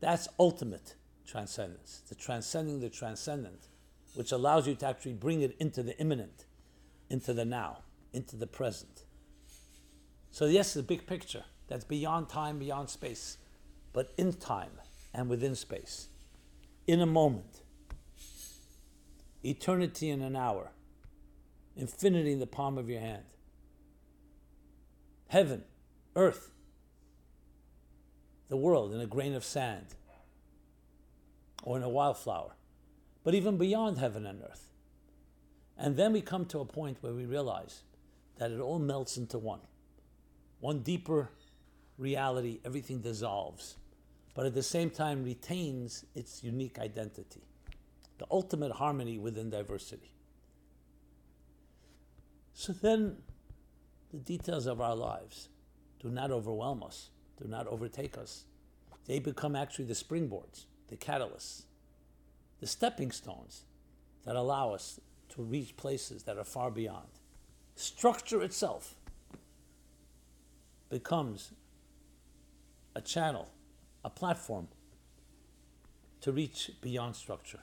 That's 0.00 0.28
ultimate 0.38 0.94
transcendence, 1.28 2.02
the 2.08 2.14
transcending 2.14 2.80
the 2.80 2.88
transcendent, 2.88 3.68
which 4.14 4.32
allows 4.32 4.66
you 4.66 4.74
to 4.74 4.86
actually 4.86 5.12
bring 5.12 5.42
it 5.42 5.54
into 5.60 5.82
the 5.82 5.96
immanent, 5.98 6.46
into 7.10 7.34
the 7.34 7.44
now, 7.44 7.78
into 8.12 8.36
the 8.36 8.46
present. 8.46 9.04
So, 10.30 10.46
yes, 10.46 10.74
the 10.74 10.82
big 10.82 11.06
picture 11.06 11.44
that's 11.68 11.84
beyond 11.84 12.28
time, 12.28 12.58
beyond 12.58 12.88
space, 12.88 13.36
but 13.92 14.12
in 14.16 14.32
time 14.32 14.72
and 15.12 15.28
within 15.28 15.54
space. 15.54 16.08
In 16.86 17.00
a 17.00 17.06
moment, 17.06 17.60
eternity 19.44 20.08
in 20.08 20.22
an 20.22 20.34
hour, 20.34 20.72
infinity 21.76 22.32
in 22.32 22.38
the 22.38 22.46
palm 22.46 22.78
of 22.78 22.88
your 22.88 23.00
hand, 23.00 23.24
heaven, 25.28 25.64
earth, 26.16 26.50
the 28.48 28.56
world 28.56 28.94
in 28.94 29.00
a 29.00 29.06
grain 29.06 29.34
of 29.34 29.44
sand 29.44 29.94
or 31.62 31.76
in 31.76 31.82
a 31.82 31.88
wildflower, 31.88 32.56
but 33.24 33.34
even 33.34 33.56
beyond 33.56 33.98
heaven 33.98 34.26
and 34.26 34.42
earth. 34.42 34.70
And 35.76 35.96
then 35.96 36.12
we 36.12 36.20
come 36.20 36.44
to 36.46 36.60
a 36.60 36.64
point 36.64 36.98
where 37.00 37.14
we 37.14 37.24
realize 37.24 37.82
that 38.38 38.50
it 38.50 38.60
all 38.60 38.78
melts 38.78 39.16
into 39.16 39.38
one. 39.38 39.60
One 40.60 40.80
deeper 40.80 41.30
reality, 41.96 42.60
everything 42.64 43.00
dissolves 43.00 43.76
but 44.38 44.46
at 44.46 44.54
the 44.54 44.62
same 44.62 44.88
time 44.88 45.24
retains 45.24 46.04
its 46.14 46.44
unique 46.44 46.78
identity, 46.78 47.42
the 48.18 48.26
ultimate 48.30 48.70
harmony 48.70 49.18
within 49.18 49.50
diversity. 49.50 50.12
So 52.54 52.72
then, 52.72 53.16
the 54.12 54.18
details 54.18 54.66
of 54.66 54.80
our 54.80 54.94
lives 54.94 55.48
do 55.98 56.08
not 56.08 56.30
overwhelm 56.30 56.84
us, 56.84 57.10
do 57.36 57.48
not 57.48 57.66
overtake 57.66 58.16
us. 58.16 58.44
They 59.06 59.18
become 59.18 59.56
actually 59.56 59.86
the 59.86 59.94
springboards, 59.94 60.66
the 60.88 60.96
catalysts, 60.96 61.62
the 62.60 62.66
stepping 62.66 63.10
stones 63.10 63.64
that 64.24 64.36
allow 64.36 64.72
us 64.72 65.00
to 65.30 65.42
reach 65.42 65.76
places 65.76 66.24
that 66.24 66.36
are 66.36 66.44
far 66.44 66.70
beyond. 66.70 67.08
Structure 67.76 68.42
itself 68.42 68.94
becomes 70.88 71.52
a 72.96 73.00
channel 73.00 73.48
a 74.04 74.10
platform 74.10 74.68
to 76.20 76.32
reach 76.32 76.70
beyond 76.80 77.14
structure. 77.14 77.60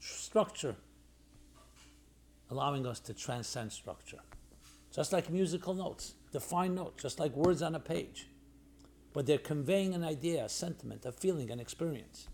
Structure 0.00 0.76
allowing 2.50 2.86
us 2.86 3.00
to 3.00 3.14
transcend 3.14 3.72
structure. 3.72 4.18
Just 4.94 5.12
like 5.12 5.30
musical 5.30 5.72
notes, 5.72 6.14
defined 6.32 6.74
notes, 6.74 7.02
just 7.02 7.18
like 7.18 7.34
words 7.34 7.62
on 7.62 7.74
a 7.74 7.80
page. 7.80 8.28
But 9.14 9.26
they're 9.26 9.38
conveying 9.38 9.94
an 9.94 10.04
idea, 10.04 10.44
a 10.44 10.48
sentiment, 10.48 11.06
a 11.06 11.12
feeling, 11.12 11.50
an 11.50 11.60
experience 11.60 12.28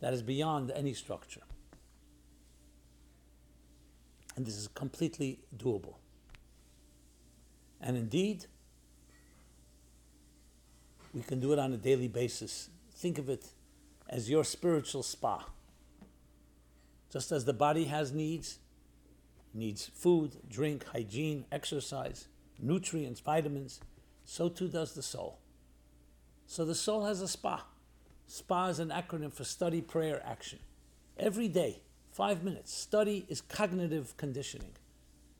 that 0.00 0.12
is 0.12 0.22
beyond 0.22 0.70
any 0.70 0.92
structure. 0.92 1.42
And 4.36 4.44
this 4.44 4.56
is 4.56 4.68
completely 4.68 5.40
doable. 5.56 5.94
And 7.80 7.96
indeed, 7.96 8.46
we 11.14 11.22
can 11.22 11.40
do 11.40 11.52
it 11.52 11.58
on 11.58 11.72
a 11.72 11.76
daily 11.78 12.08
basis. 12.08 12.68
Think 12.92 13.18
of 13.18 13.28
it 13.28 13.46
as 14.08 14.28
your 14.28 14.44
spiritual 14.44 15.02
spa. 15.02 15.46
Just 17.10 17.32
as 17.32 17.44
the 17.44 17.54
body 17.54 17.84
has 17.84 18.12
needs, 18.12 18.58
needs 19.54 19.86
food, 19.86 20.36
drink, 20.48 20.84
hygiene, 20.92 21.46
exercise, 21.50 22.28
nutrients, 22.58 23.20
vitamins, 23.20 23.80
so 24.24 24.48
too 24.48 24.68
does 24.68 24.92
the 24.94 25.02
soul. 25.02 25.38
So 26.46 26.64
the 26.64 26.74
soul 26.74 27.06
has 27.06 27.22
a 27.22 27.28
spa. 27.28 27.64
SPA 28.26 28.66
is 28.66 28.78
an 28.78 28.90
acronym 28.90 29.32
for 29.32 29.44
study, 29.44 29.80
prayer, 29.80 30.22
action. 30.24 30.58
Every 31.18 31.48
day, 31.48 31.80
five 32.12 32.42
minutes. 32.42 32.74
Study 32.74 33.26
is 33.28 33.40
cognitive 33.40 34.16
conditioning. 34.16 34.72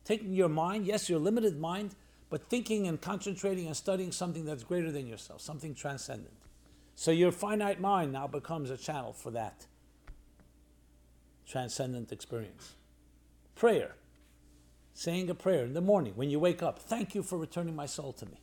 Taking 0.05 0.33
your 0.33 0.49
mind, 0.49 0.85
yes, 0.85 1.09
your 1.09 1.19
limited 1.19 1.59
mind, 1.59 1.95
but 2.29 2.49
thinking 2.49 2.87
and 2.87 2.99
concentrating 2.99 3.67
and 3.67 3.75
studying 3.75 4.11
something 4.11 4.45
that's 4.45 4.63
greater 4.63 4.91
than 4.91 5.07
yourself, 5.07 5.41
something 5.41 5.75
transcendent. 5.75 6.33
So 6.95 7.11
your 7.11 7.31
finite 7.31 7.79
mind 7.79 8.11
now 8.11 8.27
becomes 8.27 8.69
a 8.69 8.77
channel 8.77 9.13
for 9.13 9.31
that 9.31 9.65
transcendent 11.45 12.11
experience. 12.11 12.73
Prayer, 13.55 13.95
saying 14.93 15.29
a 15.29 15.35
prayer 15.35 15.63
in 15.63 15.73
the 15.73 15.81
morning 15.81 16.13
when 16.15 16.29
you 16.29 16.39
wake 16.39 16.61
up, 16.61 16.79
thank 16.79 17.15
you 17.15 17.23
for 17.23 17.37
returning 17.37 17.75
my 17.75 17.85
soul 17.85 18.13
to 18.13 18.25
me. 18.25 18.41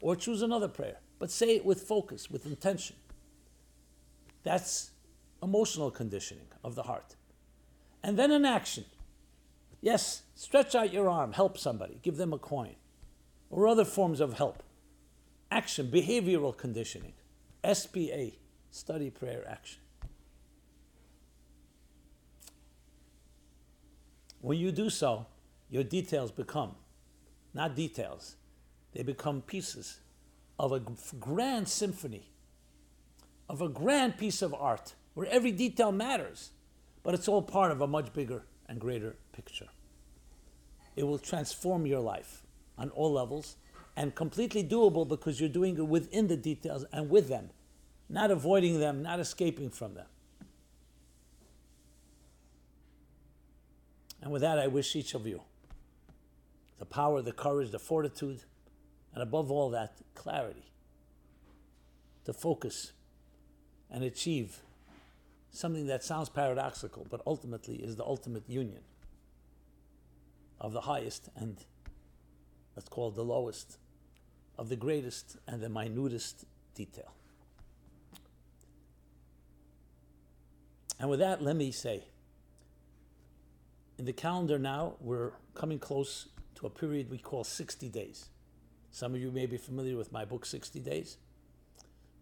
Or 0.00 0.14
choose 0.14 0.42
another 0.42 0.68
prayer, 0.68 0.98
but 1.18 1.30
say 1.30 1.56
it 1.56 1.64
with 1.64 1.82
focus, 1.82 2.30
with 2.30 2.46
intention. 2.46 2.96
That's 4.48 4.92
emotional 5.42 5.90
conditioning 5.90 6.46
of 6.64 6.74
the 6.74 6.84
heart. 6.84 7.16
And 8.02 8.18
then 8.18 8.30
an 8.30 8.46
action. 8.46 8.86
Yes, 9.82 10.22
stretch 10.34 10.74
out 10.74 10.90
your 10.90 11.10
arm, 11.10 11.34
help 11.34 11.58
somebody, 11.58 11.98
give 12.02 12.16
them 12.16 12.32
a 12.32 12.38
coin 12.38 12.76
or 13.50 13.68
other 13.68 13.84
forms 13.84 14.20
of 14.20 14.38
help. 14.38 14.62
Action, 15.50 15.90
behavioral 15.92 16.56
conditioning, 16.56 17.12
SPA, 17.70 18.38
study, 18.70 19.10
prayer, 19.10 19.44
action. 19.46 19.82
When 24.40 24.56
you 24.56 24.72
do 24.72 24.88
so, 24.88 25.26
your 25.68 25.84
details 25.84 26.30
become 26.30 26.74
not 27.52 27.76
details, 27.76 28.36
they 28.94 29.02
become 29.02 29.42
pieces 29.42 29.98
of 30.58 30.72
a 30.72 30.80
grand 31.20 31.68
symphony, 31.68 32.30
of 33.48 33.62
a 33.62 33.68
grand 33.68 34.18
piece 34.18 34.42
of 34.42 34.54
art 34.54 34.94
where 35.14 35.26
every 35.28 35.52
detail 35.52 35.90
matters, 35.90 36.50
but 37.02 37.14
it's 37.14 37.28
all 37.28 37.42
part 37.42 37.70
of 37.70 37.80
a 37.80 37.86
much 37.86 38.12
bigger 38.12 38.44
and 38.68 38.80
greater 38.80 39.16
picture. 39.32 39.68
It 40.96 41.04
will 41.04 41.18
transform 41.18 41.86
your 41.86 42.00
life 42.00 42.42
on 42.76 42.90
all 42.90 43.12
levels 43.12 43.56
and 43.96 44.14
completely 44.14 44.62
doable 44.62 45.08
because 45.08 45.40
you're 45.40 45.48
doing 45.48 45.76
it 45.76 45.86
within 45.86 46.28
the 46.28 46.36
details 46.36 46.84
and 46.92 47.08
with 47.10 47.28
them, 47.28 47.50
not 48.08 48.30
avoiding 48.30 48.78
them, 48.80 49.02
not 49.02 49.18
escaping 49.18 49.70
from 49.70 49.94
them. 49.94 50.06
And 54.20 54.32
with 54.32 54.42
that, 54.42 54.58
I 54.58 54.66
wish 54.66 54.94
each 54.94 55.14
of 55.14 55.26
you 55.26 55.42
the 56.78 56.86
power, 56.86 57.22
the 57.22 57.32
courage, 57.32 57.70
the 57.72 57.78
fortitude, 57.78 58.44
and 59.12 59.22
above 59.22 59.50
all 59.50 59.70
that, 59.70 59.96
clarity 60.14 60.70
to 62.24 62.32
focus 62.32 62.92
and 63.90 64.04
achieve 64.04 64.60
something 65.50 65.86
that 65.86 66.04
sounds 66.04 66.28
paradoxical, 66.28 67.06
but 67.10 67.20
ultimately 67.26 67.76
is 67.76 67.96
the 67.96 68.04
ultimate 68.04 68.48
union 68.48 68.82
of 70.60 70.72
the 70.72 70.82
highest 70.82 71.28
and 71.36 71.64
let's 72.76 72.88
call 72.88 73.08
it 73.08 73.14
the 73.14 73.24
lowest, 73.24 73.78
of 74.56 74.68
the 74.68 74.76
greatest 74.76 75.36
and 75.46 75.62
the 75.62 75.68
minutest 75.68 76.44
detail. 76.74 77.12
And 81.00 81.08
with 81.08 81.20
that, 81.20 81.42
let 81.42 81.56
me 81.56 81.70
say, 81.70 82.04
in 83.98 84.04
the 84.04 84.12
calendar 84.12 84.58
now, 84.58 84.94
we're 85.00 85.32
coming 85.54 85.78
close 85.78 86.28
to 86.56 86.66
a 86.66 86.70
period 86.70 87.10
we 87.10 87.18
call 87.18 87.44
60 87.44 87.88
days. 87.88 88.28
Some 88.90 89.14
of 89.14 89.20
you 89.20 89.30
may 89.30 89.46
be 89.46 89.56
familiar 89.56 89.96
with 89.96 90.12
my 90.12 90.24
book, 90.24 90.46
60 90.46 90.80
Days. 90.80 91.18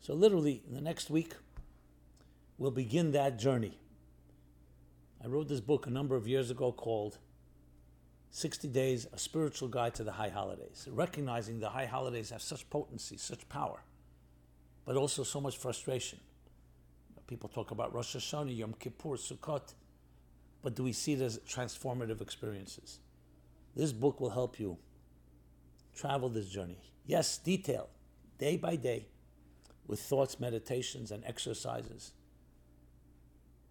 So, 0.00 0.14
literally, 0.14 0.62
in 0.68 0.74
the 0.74 0.81
next 0.81 1.11
week, 1.11 1.35
we'll 2.59 2.71
begin 2.71 3.12
that 3.12 3.38
journey. 3.38 3.79
I 5.23 5.29
wrote 5.29 5.49
this 5.49 5.61
book 5.61 5.87
a 5.87 5.90
number 5.90 6.16
of 6.16 6.29
years 6.29 6.51
ago 6.51 6.73
called 6.73 7.19
60 8.31 8.69
Days 8.69 9.07
A 9.12 9.19
Spiritual 9.19 9.69
Guide 9.69 9.95
to 9.95 10.05
the 10.05 10.12
High 10.12 10.29
Holidays, 10.29 10.88
recognizing 10.90 11.61
the 11.61 11.71
high 11.71 11.87
holidays 11.87 12.31
have 12.31 12.42
such 12.42 12.69
potency, 12.71 13.16
such 13.16 13.49
power, 13.49 13.83
but 14.85 14.97
also 14.97 15.23
so 15.23 15.40
much 15.40 15.57
frustration. 15.57 16.21
People 17.27 17.49
talk 17.49 17.73
about 17.73 17.92
Rosh 17.92 18.14
Hashanah, 18.14 18.57
Yom 18.57 18.75
Kippur, 18.79 19.16
Sukkot, 19.16 19.75
but 20.62 20.77
do 20.77 20.85
we 20.85 20.92
see 20.92 21.14
it 21.14 21.21
as 21.21 21.38
transformative 21.40 22.21
experiences? 22.21 23.01
This 23.75 23.92
book 23.92 24.21
will 24.21 24.31
help 24.31 24.61
you 24.61 24.79
travel 25.95 26.29
this 26.29 26.49
journey. 26.49 26.79
Yes, 27.05 27.38
detail, 27.38 27.88
day 28.38 28.57
by 28.57 28.77
day, 28.77 29.09
with 29.88 30.01
thoughts, 30.01 30.38
meditations, 30.38 31.11
and 31.11 31.25
exercises, 31.25 32.12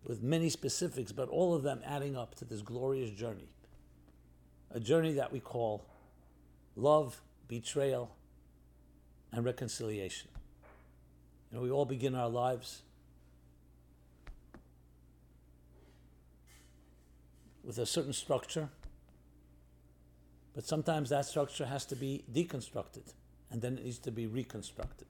with 0.06 0.22
many 0.22 0.50
specifics, 0.50 1.12
but 1.12 1.28
all 1.30 1.56
of 1.56 1.64
them 1.64 1.82
adding 1.86 2.16
up 2.16 2.36
to 2.36 2.46
this 2.46 2.62
glorious 2.62 3.10
journey. 3.10 3.50
A 4.72 4.80
journey 4.80 5.14
that 5.14 5.32
we 5.32 5.40
call 5.40 5.86
love, 6.76 7.22
betrayal, 7.48 8.16
and 9.32 9.44
reconciliation. 9.44 10.30
You 11.52 11.58
know, 11.58 11.64
we 11.64 11.72
all 11.72 11.86
begin 11.86 12.16
our 12.16 12.30
lives 12.30 12.84
with 17.64 17.80
a 17.80 17.86
certain 17.86 18.14
structure, 18.14 18.70
but 20.54 20.66
sometimes 20.66 21.10
that 21.10 21.26
structure 21.26 21.66
has 21.66 21.86
to 21.88 21.96
be 21.96 22.24
deconstructed 22.32 23.14
and 23.50 23.62
then 23.62 23.78
it 23.78 23.86
needs 23.86 24.00
to 24.00 24.12
be 24.12 24.28
reconstructed. 24.28 25.08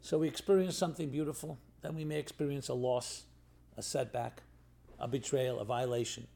So 0.00 0.18
we 0.18 0.28
experience 0.28 0.76
something 0.76 1.10
beautiful, 1.10 1.58
then 1.88 1.96
we 1.96 2.04
may 2.04 2.18
experience 2.18 2.68
a 2.68 2.74
loss, 2.74 3.22
a 3.78 3.82
setback, 3.82 4.42
a 5.00 5.08
betrayal, 5.08 5.58
a 5.58 5.64
violation. 5.64 6.26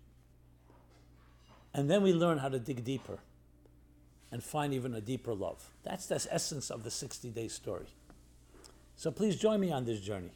And 1.75 1.91
then 1.91 2.03
we 2.03 2.15
learn 2.15 2.39
how 2.39 2.49
to 2.49 2.59
dig 2.59 2.83
deeper 2.85 3.19
and 4.31 4.43
find 4.43 4.73
even 4.73 4.95
a 4.95 5.01
deeper 5.03 5.35
love. 5.35 5.69
That's 5.83 6.07
the 6.07 6.27
essence 6.31 6.71
of 6.71 6.85
the 6.85 6.91
60 6.91 7.29
day 7.29 7.49
story. 7.49 7.89
So 8.97 9.11
please 9.11 9.37
join 9.37 9.61
me 9.61 9.71
on 9.71 9.85
this 9.85 10.01
journey. 10.01 10.33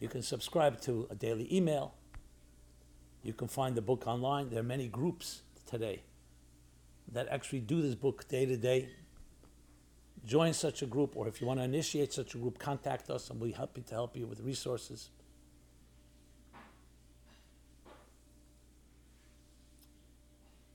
You 0.00 0.08
can 0.08 0.20
subscribe 0.20 0.78
to 0.82 1.06
a 1.08 1.14
daily 1.14 1.48
email. 1.50 1.94
You 3.22 3.32
can 3.32 3.48
find 3.48 3.74
the 3.74 3.80
book 3.80 4.06
online. 4.06 4.50
There 4.50 4.60
are 4.60 4.62
many 4.62 4.86
groups 4.86 5.40
today 5.64 6.02
that 7.10 7.26
actually 7.28 7.60
do 7.60 7.80
this 7.80 7.94
book 7.94 8.28
day 8.28 8.44
to 8.44 8.58
day. 8.58 8.90
Join 10.26 10.52
such 10.52 10.82
a 10.82 10.86
group, 10.86 11.16
or 11.16 11.28
if 11.28 11.40
you 11.40 11.46
want 11.46 11.60
to 11.60 11.64
initiate 11.64 12.12
such 12.12 12.34
a 12.34 12.38
group, 12.38 12.58
contact 12.58 13.10
us 13.10 13.30
and 13.30 13.40
we'll 13.40 13.50
be 13.50 13.56
happy 13.56 13.80
to 13.80 13.94
help 13.94 14.16
you 14.16 14.26
with 14.26 14.40
resources. 14.40 15.10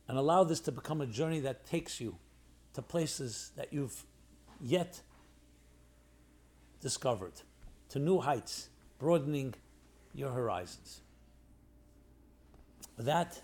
And 0.08 0.18
allow 0.18 0.44
this 0.44 0.60
to 0.62 0.72
become 0.72 1.02
a 1.02 1.08
journey 1.08 1.40
that 1.42 1.66
takes 1.66 2.00
you 2.00 2.18
to 2.74 2.82
places 2.82 3.52
that 3.56 3.72
you've 3.72 4.04
yet 4.62 5.02
discovered, 6.82 7.34
to 7.90 8.00
new 8.00 8.20
heights 8.20 8.70
broadening 9.00 9.54
your 10.14 10.32
horizons. 10.32 11.02
With 12.98 13.06
that, 13.08 13.42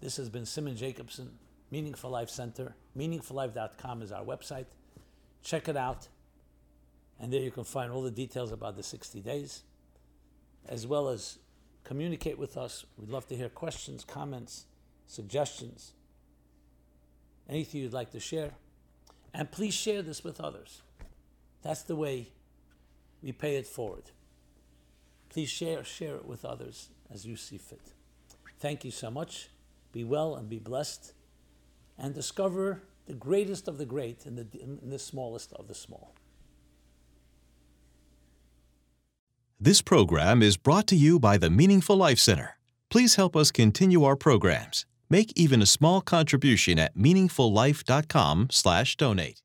this 0.00 0.16
has 0.16 0.28
been 0.28 0.46
Simon 0.46 0.76
Jacobson, 0.76 1.30
Meaningful 1.70 2.10
Life 2.10 2.30
Center. 2.30 2.74
MeaningfulLife.com 2.96 4.02
is 4.02 4.12
our 4.12 4.24
website. 4.24 4.66
Check 5.42 5.68
it 5.68 5.76
out. 5.76 6.08
And 7.20 7.32
there 7.32 7.40
you 7.40 7.50
can 7.50 7.64
find 7.64 7.90
all 7.92 8.02
the 8.02 8.10
details 8.10 8.52
about 8.52 8.76
the 8.76 8.82
60 8.82 9.20
days, 9.20 9.62
as 10.68 10.86
well 10.86 11.08
as 11.08 11.38
communicate 11.84 12.38
with 12.38 12.56
us. 12.56 12.84
We'd 12.96 13.08
love 13.08 13.26
to 13.28 13.36
hear 13.36 13.48
questions, 13.48 14.04
comments, 14.04 14.66
suggestions, 15.06 15.94
anything 17.48 17.80
you'd 17.80 17.92
like 17.92 18.12
to 18.12 18.20
share. 18.20 18.52
And 19.34 19.50
please 19.50 19.74
share 19.74 20.02
this 20.02 20.22
with 20.22 20.40
others. 20.40 20.82
That's 21.62 21.82
the 21.82 21.96
way 21.96 22.28
we 23.22 23.32
pay 23.32 23.56
it 23.56 23.66
forward. 23.66 24.10
Please 25.28 25.50
share, 25.50 25.84
share 25.84 26.16
it 26.16 26.24
with 26.24 26.44
others 26.44 26.88
as 27.12 27.26
you 27.26 27.36
see 27.36 27.58
fit. 27.58 27.92
Thank 28.58 28.84
you 28.84 28.90
so 28.90 29.10
much. 29.10 29.50
Be 29.92 30.04
well 30.04 30.36
and 30.36 30.48
be 30.48 30.58
blessed. 30.58 31.12
And 31.98 32.14
discover 32.14 32.82
the 33.08 33.14
greatest 33.14 33.66
of 33.66 33.78
the 33.78 33.86
great 33.86 34.26
and 34.26 34.38
the, 34.38 34.46
in 34.60 34.90
the 34.90 34.98
smallest 34.98 35.52
of 35.54 35.66
the 35.66 35.74
small. 35.74 36.14
This 39.58 39.82
program 39.82 40.40
is 40.42 40.56
brought 40.56 40.86
to 40.88 40.94
you 40.94 41.18
by 41.18 41.38
the 41.38 41.50
Meaningful 41.50 41.96
Life 41.96 42.20
Center. 42.20 42.58
Please 42.90 43.16
help 43.16 43.34
us 43.34 43.50
continue 43.50 44.04
our 44.04 44.14
programs. 44.14 44.86
Make 45.10 45.32
even 45.34 45.60
a 45.62 45.66
small 45.66 46.02
contribution 46.02 46.78
at 46.78 46.96
meaningfullife.com/donate. 46.96 49.42